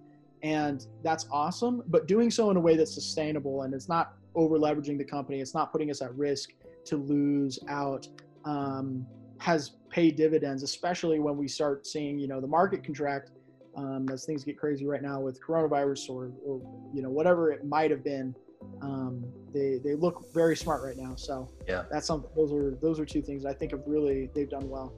and 0.44 0.88
that's 1.04 1.28
awesome. 1.32 1.84
But 1.88 2.08
doing 2.08 2.32
so 2.32 2.52
in 2.52 2.58
a 2.58 2.60
way 2.60 2.76
that's 2.76 2.94
sustainable 2.94 3.64
and 3.64 3.74
it's 3.74 3.90
not 3.90 4.14
over 4.36 4.58
leveraging 4.58 4.98
the 4.98 5.06
company, 5.06 5.40
it's 5.40 5.54
not 5.54 5.72
putting 5.72 5.90
us 5.90 6.02
at 6.02 6.16
risk 6.16 6.52
to 6.86 6.98
lose 6.98 7.60
out. 7.68 8.08
Um, 8.46 9.06
has 9.40 9.72
paid 9.90 10.16
dividends, 10.16 10.64
especially 10.64 11.20
when 11.20 11.38
we 11.38 11.48
start 11.48 11.86
seeing 11.86 12.18
you 12.20 12.28
know 12.28 12.40
the 12.40 12.48
market 12.48 12.84
contract 12.84 13.32
um, 13.76 14.08
as 14.12 14.26
things 14.26 14.44
get 14.44 14.58
crazy 14.58 14.86
right 14.86 15.02
now 15.02 15.20
with 15.20 15.42
coronavirus 15.42 16.10
or, 16.10 16.32
or 16.46 16.62
you 16.94 17.02
know 17.02 17.10
whatever 17.10 17.52
it 17.52 17.66
might 17.66 17.92
have 17.92 18.04
been. 18.04 18.36
Um, 18.82 19.24
they 19.54 19.80
they 19.84 19.96
look 19.96 20.34
very 20.34 20.56
smart 20.56 20.84
right 20.84 20.98
now. 20.98 21.16
So 21.16 21.50
yeah, 21.68 21.84
that's 21.92 22.08
something. 22.08 22.30
Those 22.36 22.52
are 22.54 22.78
those 22.82 23.00
are 23.00 23.06
two 23.06 23.22
things 23.22 23.46
I 23.46 23.54
think 23.54 23.72
have 23.72 23.84
really 23.86 24.30
they've 24.34 24.50
done 24.50 24.70
well. 24.70 24.94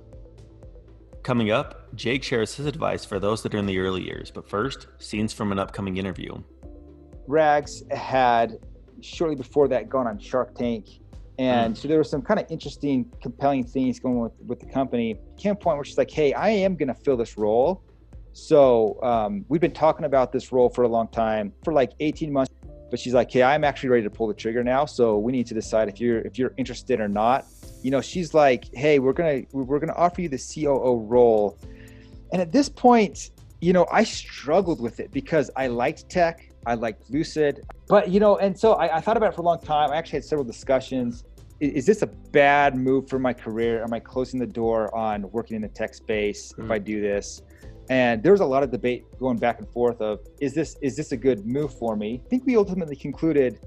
Coming 1.27 1.51
up, 1.51 1.93
Jake 1.93 2.23
shares 2.23 2.55
his 2.55 2.67
advice 2.67 3.03
for 3.03 3.19
those 3.19 3.43
that 3.43 3.53
are 3.53 3.57
in 3.57 3.65
the 3.65 3.77
early 3.79 4.01
years. 4.01 4.31
But 4.31 4.47
first, 4.47 4.87
scenes 4.97 5.33
from 5.33 5.51
an 5.51 5.59
upcoming 5.59 5.97
interview. 5.97 6.41
Rags 7.27 7.83
had 7.91 8.59
shortly 9.01 9.35
before 9.35 9.67
that 9.67 9.89
gone 9.89 10.07
on 10.07 10.17
Shark 10.19 10.55
Tank. 10.55 10.85
And 11.37 11.75
mm. 11.75 11.77
so 11.77 11.89
there 11.89 11.97
were 11.97 12.05
some 12.05 12.21
kind 12.21 12.39
of 12.39 12.45
interesting, 12.49 13.11
compelling 13.21 13.65
things 13.65 13.99
going 13.99 14.19
with, 14.19 14.31
with 14.45 14.61
the 14.61 14.67
company. 14.67 15.19
Came 15.35 15.51
a 15.51 15.55
point 15.55 15.75
where 15.75 15.83
she's 15.83 15.97
like, 15.97 16.09
hey, 16.09 16.31
I 16.31 16.47
am 16.47 16.77
going 16.77 16.87
to 16.87 16.95
fill 16.95 17.17
this 17.17 17.37
role 17.37 17.83
so 18.37 19.01
um, 19.01 19.45
we've 19.49 19.61
been 19.61 19.73
talking 19.73 20.05
about 20.05 20.31
this 20.31 20.51
role 20.51 20.69
for 20.69 20.83
a 20.83 20.87
long 20.87 21.07
time, 21.07 21.51
for 21.63 21.73
like 21.73 21.93
18 21.99 22.31
months. 22.31 22.53
But 22.91 22.99
she's 22.99 23.15
like, 23.15 23.31
"Hey, 23.31 23.41
I'm 23.41 23.63
actually 23.63 23.89
ready 23.89 24.03
to 24.03 24.11
pull 24.11 24.27
the 24.27 24.33
trigger 24.35 24.63
now. 24.63 24.85
So 24.85 25.17
we 25.17 25.31
need 25.31 25.47
to 25.47 25.55
decide 25.55 25.89
if 25.89 25.99
you're 25.99 26.19
if 26.19 26.37
you're 26.37 26.53
interested 26.55 27.01
or 27.01 27.07
not." 27.07 27.45
You 27.87 27.91
know, 27.91 28.01
she's 28.01 28.33
like, 28.33 28.65
"Hey, 28.73 28.99
we're 28.99 29.13
gonna 29.13 29.43
we're 29.53 29.79
gonna 29.79 29.93
offer 29.93 30.19
you 30.19 30.27
the 30.27 30.37
COO 30.37 31.05
role." 31.05 31.57
And 32.33 32.41
at 32.41 32.51
this 32.51 32.67
point, 32.67 33.31
you 33.61 33.71
know, 33.71 33.87
I 33.89 34.03
struggled 34.03 34.81
with 34.81 34.99
it 34.99 35.09
because 35.09 35.49
I 35.55 35.67
liked 35.67 36.09
tech, 36.09 36.51
I 36.65 36.73
liked 36.73 37.09
Lucid, 37.09 37.65
but 37.87 38.09
you 38.09 38.19
know, 38.19 38.39
and 38.39 38.59
so 38.59 38.73
I, 38.73 38.97
I 38.97 38.99
thought 38.99 39.15
about 39.15 39.31
it 39.31 39.35
for 39.37 39.41
a 39.41 39.45
long 39.45 39.61
time. 39.61 39.91
I 39.91 39.95
actually 39.95 40.17
had 40.17 40.25
several 40.25 40.43
discussions. 40.43 41.23
Is, 41.61 41.71
is, 41.75 41.85
this 41.85 42.01
a 42.01 42.07
bad 42.07 42.75
move 42.75 43.07
for 43.07 43.19
my 43.19 43.31
career? 43.31 43.81
Am 43.81 43.93
I 43.93 44.01
closing 44.01 44.37
the 44.37 44.45
door 44.45 44.93
on 44.93 45.31
working 45.31 45.55
in 45.55 45.61
the 45.61 45.69
tech 45.69 45.93
space 45.93 46.51
mm. 46.57 46.65
if 46.65 46.71
I 46.71 46.79
do 46.79 46.99
this? 46.99 47.41
and 47.89 48.21
there 48.21 48.33
was 48.33 48.41
a 48.41 48.45
lot 48.45 48.63
of 48.63 48.69
debate 48.69 49.05
going 49.17 49.37
back 49.37 49.59
and 49.59 49.69
forth 49.69 50.01
of 50.01 50.19
is 50.41 50.53
this 50.53 50.75
is 50.81 50.97
this 50.97 51.13
a 51.13 51.15
good 51.15 51.45
move 51.45 51.73
for 51.73 51.95
me 51.95 52.21
i 52.25 52.29
think 52.29 52.45
we 52.45 52.57
ultimately 52.57 52.97
concluded 52.97 53.61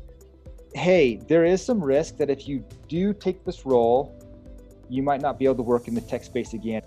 hey 0.74 1.16
there 1.28 1.44
is 1.44 1.64
some 1.64 1.82
risk 1.82 2.16
that 2.16 2.30
if 2.30 2.46
you 2.46 2.64
do 2.88 3.12
take 3.12 3.44
this 3.44 3.66
role 3.66 4.16
you 4.88 5.02
might 5.02 5.20
not 5.20 5.38
be 5.38 5.44
able 5.44 5.56
to 5.56 5.62
work 5.62 5.86
in 5.86 5.94
the 5.94 6.00
tech 6.00 6.24
space 6.24 6.52
again. 6.52 6.82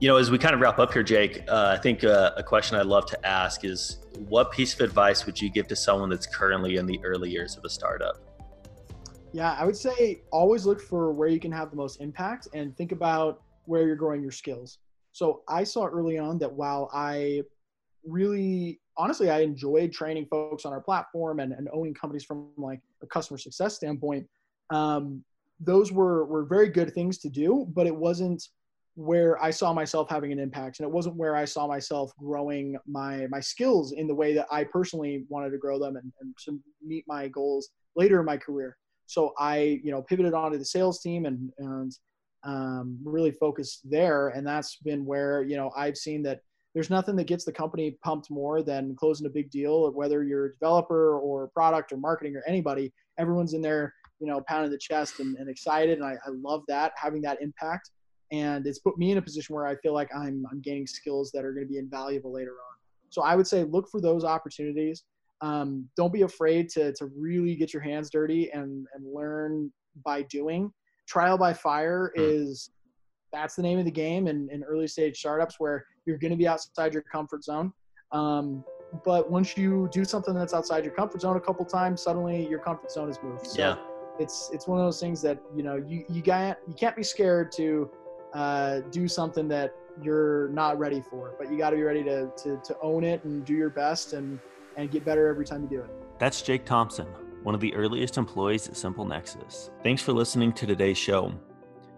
You 0.00 0.08
know 0.08 0.16
as 0.16 0.30
we 0.30 0.38
kind 0.38 0.54
of 0.54 0.60
wrap 0.60 0.78
up 0.78 0.92
here 0.92 1.02
jake 1.02 1.44
uh, 1.48 1.74
i 1.76 1.80
think 1.80 2.04
uh, 2.04 2.32
a 2.36 2.42
question 2.42 2.76
i'd 2.76 2.86
love 2.86 3.06
to 3.06 3.26
ask 3.26 3.64
is 3.64 3.98
what 4.28 4.52
piece 4.52 4.74
of 4.74 4.80
advice 4.80 5.24
would 5.24 5.40
you 5.40 5.48
give 5.50 5.66
to 5.68 5.76
someone 5.76 6.10
that's 6.10 6.26
currently 6.26 6.76
in 6.76 6.86
the 6.86 7.00
early 7.04 7.30
years 7.30 7.56
of 7.56 7.64
a 7.64 7.70
startup? 7.70 8.18
Yeah 9.32 9.56
i 9.58 9.64
would 9.64 9.76
say 9.76 10.22
always 10.30 10.66
look 10.66 10.80
for 10.80 11.12
where 11.12 11.28
you 11.28 11.40
can 11.40 11.52
have 11.52 11.70
the 11.70 11.76
most 11.76 12.00
impact 12.00 12.48
and 12.54 12.76
think 12.76 12.92
about 12.92 13.42
where 13.66 13.86
you're 13.86 13.96
growing 13.96 14.22
your 14.22 14.32
skills. 14.32 14.78
So 15.12 15.42
I 15.48 15.64
saw 15.64 15.86
early 15.86 16.18
on 16.18 16.38
that 16.38 16.52
while 16.52 16.90
I 16.92 17.42
really 18.04 18.80
honestly 18.96 19.30
I 19.30 19.40
enjoyed 19.40 19.92
training 19.92 20.26
folks 20.26 20.64
on 20.64 20.72
our 20.72 20.80
platform 20.80 21.40
and, 21.40 21.52
and 21.52 21.68
owning 21.72 21.94
companies 21.94 22.24
from 22.24 22.48
like 22.56 22.80
a 23.02 23.06
customer 23.06 23.38
success 23.38 23.74
standpoint, 23.76 24.26
um, 24.70 25.24
those 25.60 25.92
were 25.92 26.24
were 26.26 26.44
very 26.44 26.68
good 26.68 26.92
things 26.94 27.18
to 27.18 27.28
do, 27.28 27.66
but 27.74 27.86
it 27.86 27.94
wasn't 27.94 28.48
where 28.96 29.42
I 29.42 29.50
saw 29.50 29.72
myself 29.72 30.08
having 30.08 30.30
an 30.30 30.38
impact, 30.38 30.78
and 30.78 30.86
it 30.88 30.92
wasn't 30.92 31.16
where 31.16 31.34
I 31.34 31.44
saw 31.44 31.66
myself 31.66 32.12
growing 32.18 32.76
my 32.86 33.26
my 33.28 33.40
skills 33.40 33.92
in 33.92 34.06
the 34.06 34.14
way 34.14 34.34
that 34.34 34.46
I 34.50 34.64
personally 34.64 35.24
wanted 35.28 35.50
to 35.50 35.58
grow 35.58 35.78
them 35.78 35.96
and, 35.96 36.12
and 36.20 36.34
to 36.44 36.60
meet 36.84 37.04
my 37.06 37.28
goals 37.28 37.70
later 37.96 38.20
in 38.20 38.26
my 38.26 38.36
career. 38.36 38.76
So 39.06 39.34
I, 39.38 39.80
you 39.82 39.90
know, 39.90 40.02
pivoted 40.02 40.34
onto 40.34 40.58
the 40.58 40.64
sales 40.64 41.00
team 41.00 41.26
and 41.26 41.50
and 41.58 41.92
um, 42.44 42.98
really 43.04 43.32
focused 43.32 43.88
there. 43.88 44.28
And 44.28 44.46
that's 44.46 44.76
been 44.76 45.04
where, 45.04 45.42
you 45.42 45.56
know, 45.56 45.72
I've 45.76 45.96
seen 45.96 46.22
that 46.24 46.40
there's 46.74 46.90
nothing 46.90 47.14
that 47.16 47.28
gets 47.28 47.44
the 47.44 47.52
company 47.52 47.96
pumped 48.02 48.30
more 48.30 48.62
than 48.62 48.96
closing 48.96 49.26
a 49.26 49.30
big 49.30 49.50
deal, 49.50 49.90
whether 49.92 50.24
you're 50.24 50.46
a 50.46 50.52
developer 50.54 51.18
or 51.18 51.48
product 51.48 51.92
or 51.92 51.96
marketing 51.96 52.34
or 52.36 52.42
anybody, 52.48 52.92
everyone's 53.18 53.54
in 53.54 53.62
there, 53.62 53.94
you 54.18 54.26
know, 54.26 54.42
pounding 54.48 54.72
the 54.72 54.78
chest 54.78 55.20
and, 55.20 55.36
and 55.36 55.48
excited. 55.48 55.98
And 55.98 56.04
I, 56.04 56.14
I 56.14 56.30
love 56.42 56.62
that, 56.68 56.92
having 56.96 57.22
that 57.22 57.40
impact. 57.40 57.90
And 58.32 58.66
it's 58.66 58.80
put 58.80 58.98
me 58.98 59.12
in 59.12 59.18
a 59.18 59.22
position 59.22 59.54
where 59.54 59.66
I 59.66 59.76
feel 59.76 59.94
like 59.94 60.08
I'm, 60.14 60.44
I'm 60.50 60.60
gaining 60.60 60.86
skills 60.86 61.30
that 61.32 61.44
are 61.44 61.52
going 61.52 61.66
to 61.66 61.72
be 61.72 61.78
invaluable 61.78 62.32
later 62.32 62.50
on. 62.52 62.76
So 63.10 63.22
I 63.22 63.36
would 63.36 63.46
say 63.46 63.62
look 63.62 63.88
for 63.88 64.00
those 64.00 64.24
opportunities. 64.24 65.04
Um, 65.40 65.88
don't 65.96 66.12
be 66.12 66.22
afraid 66.22 66.68
to, 66.70 66.92
to 66.94 67.06
really 67.16 67.54
get 67.54 67.72
your 67.72 67.82
hands 67.82 68.10
dirty 68.10 68.50
and, 68.50 68.86
and 68.94 69.14
learn 69.14 69.70
by 70.04 70.22
doing 70.22 70.72
trial 71.06 71.38
by 71.38 71.52
fire 71.52 72.12
hmm. 72.16 72.22
is 72.22 72.70
that's 73.34 73.56
the 73.56 73.62
name 73.62 73.78
of 73.78 73.84
the 73.84 73.90
game 73.90 74.28
in, 74.28 74.48
in 74.50 74.62
early 74.64 74.86
stage 74.86 75.18
startups 75.18 75.58
where 75.58 75.84
you're 76.06 76.18
going 76.18 76.30
to 76.30 76.36
be 76.36 76.46
outside 76.46 76.92
your 76.92 77.02
comfort 77.02 77.44
zone. 77.44 77.72
Um, 78.12 78.64
but 79.04 79.30
once 79.30 79.56
you 79.56 79.88
do 79.92 80.04
something 80.04 80.34
that's 80.34 80.54
outside 80.54 80.84
your 80.84 80.94
comfort 80.94 81.20
zone 81.20 81.36
a 81.36 81.40
couple 81.40 81.64
times, 81.64 82.00
suddenly 82.00 82.48
your 82.48 82.60
comfort 82.60 82.92
zone 82.92 83.08
has 83.08 83.18
moved. 83.22 83.46
So 83.46 83.58
yeah. 83.58 83.76
it's 84.20 84.50
it's 84.52 84.68
one 84.68 84.78
of 84.78 84.86
those 84.86 85.00
things 85.00 85.20
that 85.22 85.38
you 85.56 85.64
know 85.64 85.74
you 85.74 86.04
you 86.08 86.22
can't 86.22 86.56
you 86.68 86.74
can't 86.74 86.94
be 86.94 87.02
scared 87.02 87.50
to 87.52 87.90
uh, 88.34 88.80
do 88.92 89.08
something 89.08 89.48
that 89.48 89.74
you're 90.00 90.48
not 90.50 90.78
ready 90.78 91.00
for, 91.00 91.34
but 91.38 91.50
you 91.50 91.58
got 91.58 91.70
to 91.70 91.76
be 91.76 91.82
ready 91.82 92.04
to, 92.04 92.30
to 92.36 92.60
to 92.62 92.76
own 92.80 93.02
it 93.02 93.24
and 93.24 93.44
do 93.44 93.54
your 93.54 93.70
best 93.70 94.12
and 94.12 94.38
and 94.76 94.90
get 94.92 95.04
better 95.04 95.26
every 95.26 95.44
time 95.44 95.62
you 95.62 95.68
do 95.68 95.82
it. 95.82 95.90
That's 96.18 96.40
Jake 96.40 96.64
Thompson 96.64 97.06
one 97.44 97.54
of 97.54 97.60
the 97.60 97.74
earliest 97.74 98.16
employees 98.16 98.66
at 98.68 98.74
SimpleNexus. 98.74 99.68
Thanks 99.82 100.00
for 100.02 100.12
listening 100.12 100.52
to 100.54 100.66
today's 100.66 100.96
show. 100.96 101.34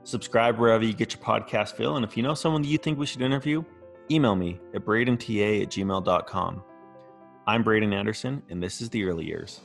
Subscribe 0.06 0.56
wherever 0.56 0.84
you 0.84 0.92
get 0.92 1.12
your 1.12 1.22
podcast 1.24 1.72
fill, 1.74 1.96
and 1.96 2.04
if 2.04 2.16
you 2.16 2.22
know 2.22 2.34
someone 2.34 2.62
that 2.62 2.68
you 2.68 2.78
think 2.78 2.96
we 2.96 3.06
should 3.06 3.22
interview, 3.22 3.64
email 4.08 4.36
me 4.36 4.60
at 4.72 4.84
bradenta 4.84 5.62
at 5.62 5.68
gmail.com. 5.68 6.62
I'm 7.48 7.64
Braden 7.64 7.92
Anderson, 7.92 8.40
and 8.48 8.62
this 8.62 8.80
is 8.80 8.88
The 8.88 9.02
Early 9.02 9.24
Years. 9.24 9.60